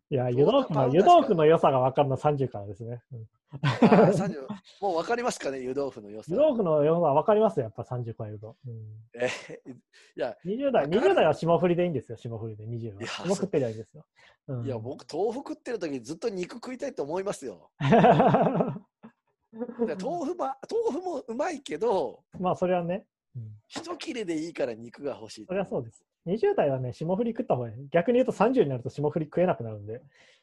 [0.10, 3.02] いや、湯豆腐の、湯豆腐の良さが分かるのは30からですね。
[3.12, 3.20] うん。
[3.22, 3.39] あー30
[4.80, 6.38] もう分かりますかね、湯豆腐の良さ湯。
[6.38, 8.56] 豆腐の良さは分かりますよ、やっぱ30超えると。
[8.66, 8.74] うん
[9.16, 13.08] えーいや、20代、わかる20代は霜降りでいいんですよ、霜降りで20は。
[13.08, 14.06] 霜降ってりゃいいですよ。
[14.48, 17.72] うんいや、僕、豆腐食ってる時ずっと肉食いたいと思いますよ。
[19.52, 20.56] で豆腐も豆
[20.92, 25.46] 腐もうまいけど、まあ、それはね、うん一切れでいいから肉が欲しい。
[25.46, 26.06] それはそうです。
[26.28, 27.76] 20代はね、霜降り食った方がいい。
[27.92, 30.02] 逆に言うと30になると霜降り食えなくなるんで、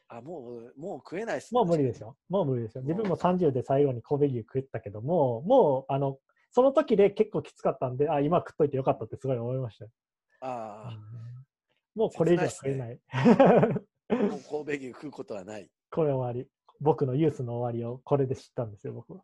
[0.09, 2.15] あ、もう、もう食えないっす、もう無理ですよ。
[2.29, 2.81] もう無理ですよ。
[2.81, 6.17] 自分も30で最後に神戸牛食ったけども、もう、あの、
[6.51, 9.91] その時で結構きつかったんで、あ、今食っといてよかったってすごい思いましたよ。
[10.41, 10.97] あ
[11.95, 12.99] もうこれ以上食えない。
[13.11, 13.25] あ、
[14.09, 15.69] もう神戸牛食うことはない。
[15.91, 16.49] これ終わり。
[16.79, 19.23] 僕のユースの終わりをこれで知ったんですよ、僕は。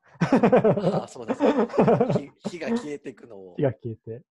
[0.99, 1.41] ああ、そうです
[2.49, 3.61] 火が消えていくのを火。
[3.61, 4.23] が消えて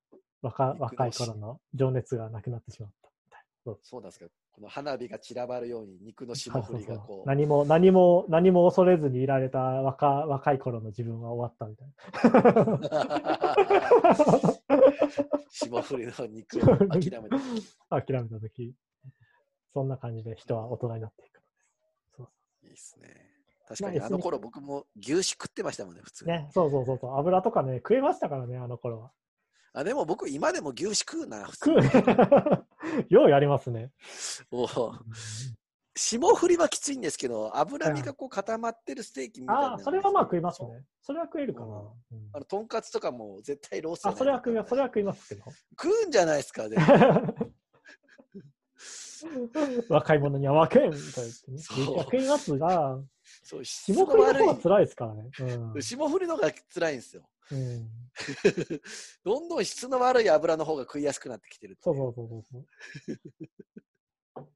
[0.42, 3.10] 若、若い頃の情熱がなくなってしまった。
[3.64, 4.26] そうそうなんですか。
[4.50, 7.28] この花火が散らばるように肉の霜降りがこう。
[7.28, 11.88] 何も、何も、何も恐れずにいられた若若い頃の自分は終わったみたい
[15.50, 17.10] 霜降りの肉を諦めて。
[17.10, 17.40] な。
[18.02, 18.74] 諦めた時
[19.72, 21.40] そんな感じで人は大人になっていく。
[22.14, 22.28] そう
[22.66, 23.08] いいっすね。
[23.68, 26.32] 確かにまああの頃僕も牛脂食ってましたもんね、普通に。
[26.32, 27.16] ね、そうそうそうそう。
[27.16, 29.12] 油とかね、食えましたからね、あの頃は。
[29.74, 32.66] あでも僕今でも牛脂食うな、普通食う
[33.08, 33.90] ようやりますね。
[34.50, 34.68] おう
[35.94, 39.62] 霜降りはきついんですけど、脂身がこう固まってるステーキみたいな。
[39.72, 40.84] ああ、それはまあ食いますね。
[41.02, 41.66] それは食えるかな。
[41.66, 41.92] うんうん
[42.34, 44.70] あのとんかつとかも絶対ロースあ、それは食います。
[44.70, 45.44] それは食いますけど。
[45.78, 46.76] 食うんじゃないですか、で
[49.88, 51.58] 若い者には分けんと言ってね。
[51.58, 52.98] そう牛は食いますが、
[53.42, 55.30] そう質霜降りの方が辛いですからね。
[55.74, 57.28] うん霜降りの方が辛いんですよ。
[57.52, 57.90] うん、
[59.24, 62.58] どんどん質の悪い油の方が食いやすくなってきてるっていそうそうそうそうそ
[64.40, 64.48] う。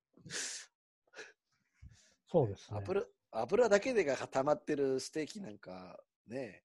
[2.28, 2.78] そうですね。
[2.78, 6.62] 油油だけでが溜まってるステーキなんかね、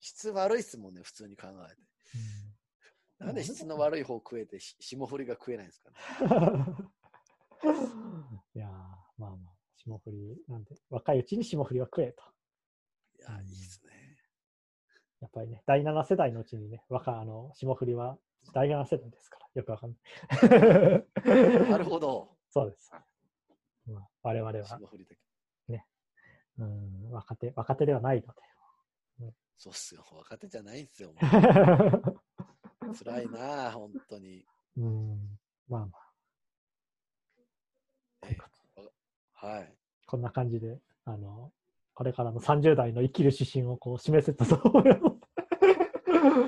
[0.00, 1.82] 質悪いっすもんね、普通に考えて。
[2.16, 2.52] うん
[3.22, 5.96] なんで質の悪い方食えてし霜降りが食えないんですかね。
[8.54, 8.70] いやー、
[9.16, 12.24] まあまあ、霜降りなんで、若いうちに霜降りは食えと。
[13.18, 13.81] いや、いいっすね。
[15.22, 18.18] やっぱりね、第7世代のうちにね、若あの霜降りは
[18.52, 19.96] 第7世代ですから、よくわかんな
[21.66, 21.70] い。
[21.70, 22.36] なるほど。
[22.50, 22.90] そうです。
[23.86, 25.22] まあ、我々は、霜降りだけ。
[26.58, 28.34] うん、若手、若手ではないの
[29.56, 30.04] そうっすよ。
[30.12, 31.14] 若手じゃないんすよ。
[31.20, 32.12] 辛
[33.22, 34.44] いなあ、本当に。
[34.76, 35.38] うん、
[35.68, 36.12] まあまあ、
[38.20, 38.44] というこ
[38.74, 38.92] と
[39.34, 39.72] はい。
[40.06, 41.52] こんな感じで、あの、
[41.94, 45.11] これからの30代の生きる指針をこう示せたと思います。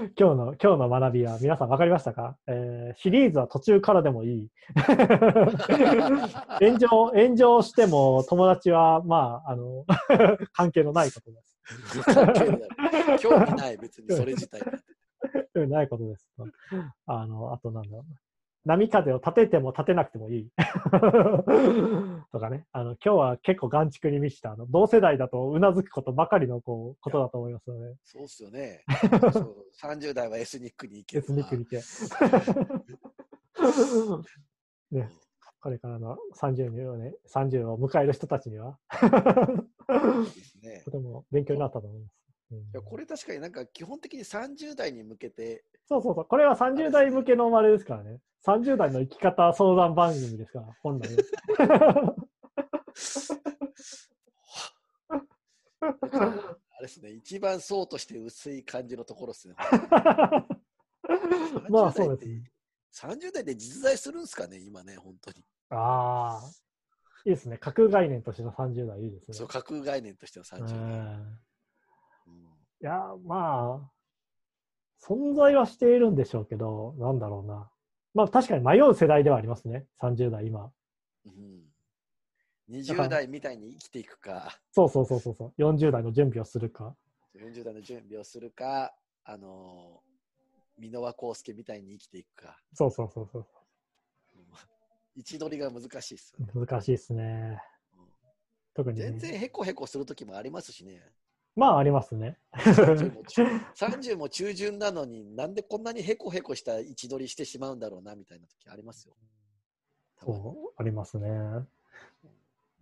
[0.19, 4.49] 今日の、今日の学びは皆さん分かりましたか、えーシリーズは途中からでもいい。
[6.61, 9.85] 炎上、炎上しても友達は、まあ、あの、
[10.53, 12.03] 関係のないことです。
[12.15, 14.67] 関係ない興味ない、別にそれ自体に。
[15.55, 16.29] うんないことです。
[17.07, 18.17] あの、あとなんだろうな。
[18.65, 20.49] 波風を立てても立てなくてもいい。
[22.33, 22.67] とかね。
[22.73, 28.85] あの、今日は結構眼蓄に満ちた、あの、同世代だとうなずくことばかりの、こう、ことだと思いますので、そうっすよね。
[29.33, 31.83] そう30代はエスニックに行けエスニックにて。
[34.91, 35.11] ね、
[35.61, 38.79] これからの30年をね、30を迎える人たちには、
[40.85, 42.24] とても勉強になったと思います。
[42.51, 46.25] うんいやこれ確かになんか基本的に30代に向けて、そうそうそう。
[46.25, 48.21] これは30代向けのあれですからね。
[48.47, 51.09] 30代の生き方相談番組ですから、本来。
[55.81, 55.91] あ
[56.81, 59.55] れですね、一番そうとして薄い感じのところですね。
[61.71, 62.51] まあそうですね。
[62.95, 65.45] 30代で実在するんですかね、今ね、本当に。
[65.71, 66.51] ああ。
[67.25, 67.59] いいですね。
[67.59, 69.35] 架空概念としての30代いいですね。
[69.35, 70.79] そう、架空概念としては30う代。
[72.85, 73.91] いや、まあ、
[75.03, 77.71] 存在はしているんでしょうけど、なんだろうな。
[78.13, 79.87] まあ確かに迷う世代ではありますね。
[80.03, 80.71] 30代今。
[81.25, 81.63] うん
[82.71, 85.63] 20代みたいに生きていくか、そうそうそうそうそう。
[85.63, 86.95] 40代の準備をするか。
[87.35, 88.95] 40代の準備をするか、
[89.25, 93.47] あのー、箕輪康介みたいに生きていくか、そうそうそうそう。
[94.37, 94.45] うん
[95.17, 96.53] 位置取りが難しいですよね。
[96.55, 97.63] 難しいですね。
[97.97, 98.05] うん
[98.75, 99.05] 特に、ね。
[99.07, 101.03] 全然へこへこするときもありますしね。
[101.57, 102.37] まあありますね。
[102.55, 109.15] 30も中30も中旬なのになんでこんなにへこへこした位置取りしてしまうんだろうなみたいな時ありますよ。
[110.17, 111.29] そう、ありますね。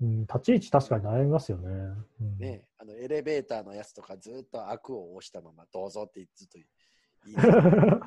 [0.01, 1.69] うん、立ち位置確かに悩みますよね。
[2.21, 6.67] うん、ねあのエレベーターのやつとかずっと悪を押したままどうぞってずっと言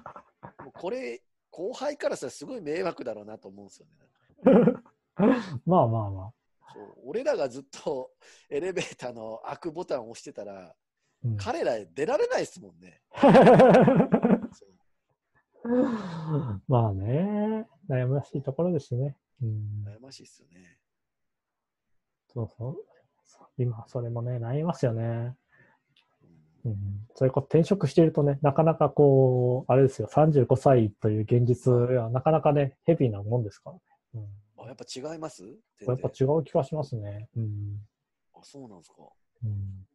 [0.73, 1.21] これ
[1.51, 3.93] 後輩からしたらすごい迷惑だろうなと思うんですよね。
[5.65, 6.44] まあまあまあ。
[6.75, 8.11] そう俺らがずっと
[8.51, 10.75] エレベーターの開くボタンを押してたら
[11.23, 13.01] うん彼ら出られないですもんね。
[16.67, 19.17] まあね、悩ましいところですね。
[19.41, 20.77] うん、悩ましいですよね。
[22.27, 22.85] そうそう。
[23.57, 25.35] 今、それもね、悩みますよね。
[26.65, 33.81] うんうん、それこそ転職しているとね、なかなかこう、あれですよ、35歳という現実はなかなかね、ヘビーなもんですからね。
[34.15, 34.27] うん、
[34.65, 35.43] あやっぱ違います？
[35.81, 37.29] やっぱ違う気がしますね。
[37.35, 37.79] うん
[38.33, 38.95] あそうなんですか。
[39.43, 39.85] うん、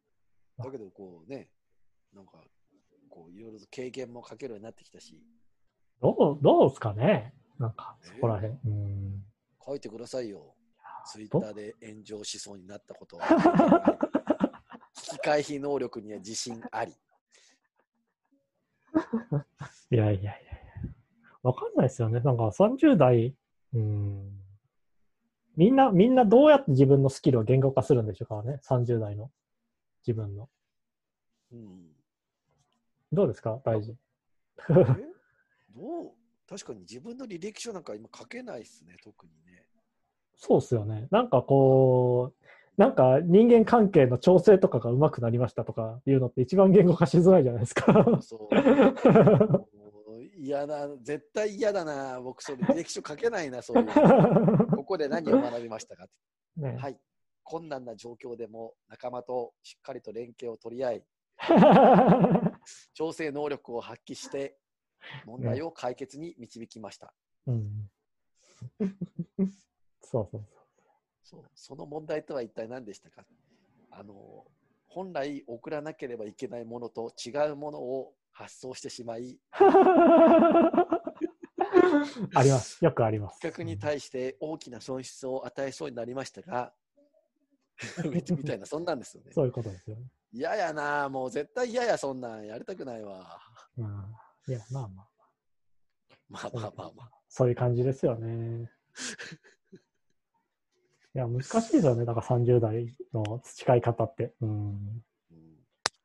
[0.58, 1.50] だけどこうね、
[2.14, 2.32] なんか
[3.08, 5.20] こういろいろと経験もかけるようになってきたし、
[6.00, 8.60] どう、どうですかねなんか、そこらへん。
[8.64, 9.24] うん
[9.64, 10.54] 書いてくださいよ。
[11.06, 13.26] ツイッどターで炎上しそうになったことは。
[15.12, 16.92] 引き回避能力には自信あり。
[19.90, 20.34] いやいやいやいや。
[21.42, 22.20] わかんないですよね。
[22.20, 23.34] なんか30代、
[23.74, 24.39] うん。
[25.56, 29.30] みんな、みんなどうやって自分のスキルを言語化するんでしょうかね？30代の
[30.06, 30.48] 自分の。
[31.52, 31.88] うん、
[33.12, 33.60] どうですか？
[33.64, 33.96] 大事。
[34.70, 34.72] え？
[35.74, 36.10] どう？
[36.48, 39.64] 確かに自分の履歴書なんか今書けないっすね、特にね。
[40.36, 41.06] そうっすよね。
[41.10, 42.44] なんかこう、
[42.76, 47.92] なんか人間関係の調整とかが上手くなりましたとかいうのって一番言語化しづらいじゃないですか。
[48.22, 48.54] そう。
[50.40, 52.20] 嫌だ、絶対嫌だな。
[52.20, 54.66] 僕、それ履 歴書書けないな、そういうの。
[54.76, 56.06] ここで何を学びましたか
[56.56, 56.98] ねはい。
[57.42, 61.04] 困難な状況でも仲間としっかりと連携を取り合い、
[62.94, 64.56] 調整能力を発揮して、
[65.24, 67.12] 問題を解決に導きました。
[67.46, 67.90] うん、
[70.00, 70.46] そうそう
[71.22, 73.24] そうその問題とは一体何でしたか
[73.90, 74.44] あの
[74.88, 79.38] 本来送らなければいけないものと違うものを発送してしまい、
[82.34, 82.84] あります。
[82.84, 83.40] よくあります。
[83.40, 86.72] 企画に対して大きな損失を与えそうになりましたが、
[88.04, 89.32] みたいな、そんなんですよね。
[89.32, 90.10] そういうことですよね。
[90.32, 93.40] 嫌やな、もう絶対嫌や、そんなんやりたくないわ。
[93.76, 94.14] うん、
[94.48, 95.08] いや、まあまあ。
[96.28, 97.10] まあまあまあまあ。
[97.28, 98.70] そういう感じですよね。
[101.14, 102.04] いや、難しいですよね。
[102.04, 104.32] だから30代の培い方って。
[104.40, 105.04] うん。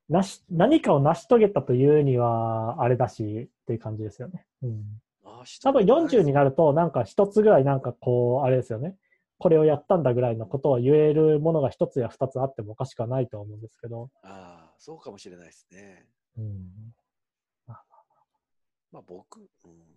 [0.09, 4.45] うんなし、何かを成し遂げたというには、あれだし、っていう感じですよね。
[4.61, 5.01] うん。
[5.23, 8.95] あ多分40になると、なんか一つぐらい、なんかこう、あれですよね。
[9.39, 14.09] これをやったんだぐらいのことを言えるものが一つや二つあってもおかしくはないと思うんですけど。
[14.21, 16.05] ああ、そうかもしれないですね。
[16.37, 16.93] うん。
[18.91, 19.47] まあ僕、うん、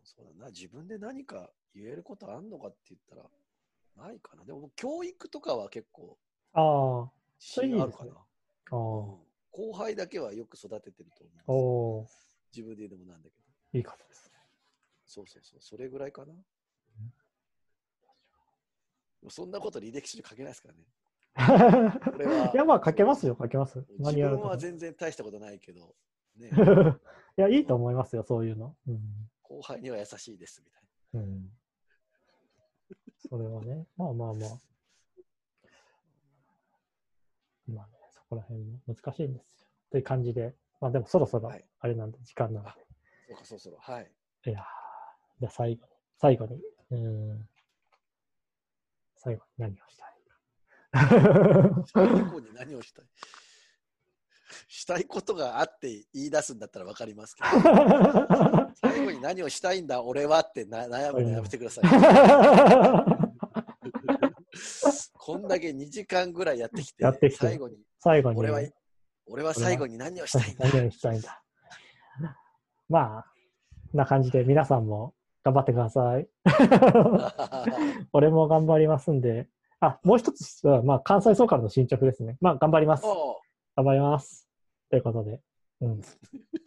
[0.03, 4.45] そうだな、自分で何か言えることあんのかって言ったら、ないかな。
[4.45, 6.19] でも教育とかは結構
[6.55, 7.11] ああ、
[7.61, 8.13] あるかな。
[8.71, 9.28] ああ、うん
[9.59, 12.03] 後輩だけはよく育ててると思う。
[12.03, 12.09] おー
[12.55, 13.35] 自分で言うのもなんだけ
[13.73, 13.79] ど。
[13.79, 14.31] いいことです
[15.05, 15.59] そうそうそう。
[15.61, 16.33] それぐらいかな。
[19.29, 20.85] そんなこと履歴書に書けないですからね。
[22.55, 23.81] いや、まあ、書けますよ、書けます。
[23.81, 25.97] 自分はマニュアルとか全然大したことないけど、
[26.37, 26.51] ね、
[27.37, 28.77] いや、いいと思いますよ、そういうの。
[28.87, 29.31] うん。
[29.43, 30.83] 後輩には優しいですみたい
[31.15, 31.21] な。
[31.21, 31.59] うん。
[33.29, 34.61] それはね、まあまあまあ。
[37.67, 37.98] まあね、そ
[38.29, 39.67] こら辺も難しいんですよ。
[39.91, 43.79] という感じで、まあでもそろそろはいあれなんで、時間なのそうか、そろそろ。
[43.81, 44.11] はい。
[44.45, 44.51] で。
[44.51, 44.65] いやー
[45.41, 46.57] じゃあ最後に、最後に、
[46.91, 46.97] うー
[47.35, 47.49] ん。
[49.17, 50.09] 最後に何をしたい
[51.93, 53.05] 最後に何をしたい？
[54.69, 57.49] したいことがあって言い出すんだったら分かりますけど、
[58.81, 61.85] 最後に何をしたいんだ、俺はってな悩むのやめてください。
[65.29, 68.63] こんだけ2時間ぐらいやってきて、やってきて最後に、最後に、俺は、
[69.27, 70.71] 俺は最後に何をしたいんだ。
[70.71, 71.43] 何をしたいんだ。
[72.89, 73.27] まあ、
[73.93, 75.13] こんな感じで皆さんも
[75.45, 76.27] 頑張ってください。
[78.15, 79.51] 俺も頑張りますんで。
[79.81, 82.39] あ、もう一つは、まあ、関西総からの進捗ですね。
[82.41, 83.03] まあ、頑張ります。
[83.77, 84.49] 頑張ります。
[84.89, 85.43] ということで。
[85.81, 86.01] うん。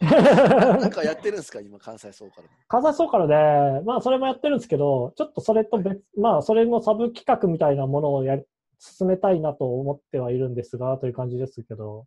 [0.00, 2.48] なんかやってるんですか、今、関西総から。
[2.68, 8.44] 関西総からで、まあ、それもやってるんですけど、ちょっとそれと別、まあ、それのサブ企画みたいなものをやり、
[8.78, 12.06] 進めたいなと思ってはいるんですが、という感じですけど、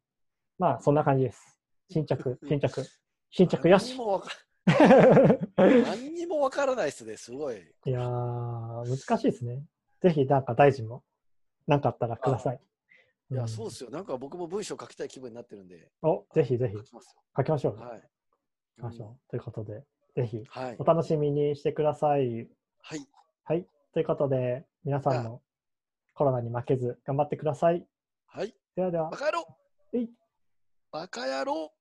[0.58, 1.58] まあ、そんな感じです。
[1.90, 2.84] 新着、 新着。
[3.30, 3.96] 新着よし。
[3.96, 4.30] 何にもわか
[5.58, 7.58] 何にもわからないですね、すごい。
[7.86, 9.64] いやー、難しいですね。
[10.02, 11.04] ぜひ、なんか大臣も、
[11.68, 12.60] なんかあったらください。
[13.32, 13.90] いや、んそうですよ。
[13.90, 17.80] なんか僕も文章書きたい気分になってるんで、お、ぜひぜひ書、きます書きましょう。
[17.80, 17.88] よ。
[17.88, 18.02] はい。
[18.78, 19.30] 書きましょう。
[19.30, 19.84] ということで、
[20.16, 20.84] ぜひ、はいお。
[20.84, 22.48] 楽しみにしてください。
[22.82, 23.08] はい。
[23.44, 23.68] はい。
[23.94, 25.42] ということで、皆さんも
[26.14, 27.86] コロナに負けず頑張ってください。
[28.28, 28.56] はい。
[28.76, 29.18] ではではバ。
[29.18, 29.40] カ野郎
[29.94, 30.10] はい
[30.92, 31.72] バカ野郎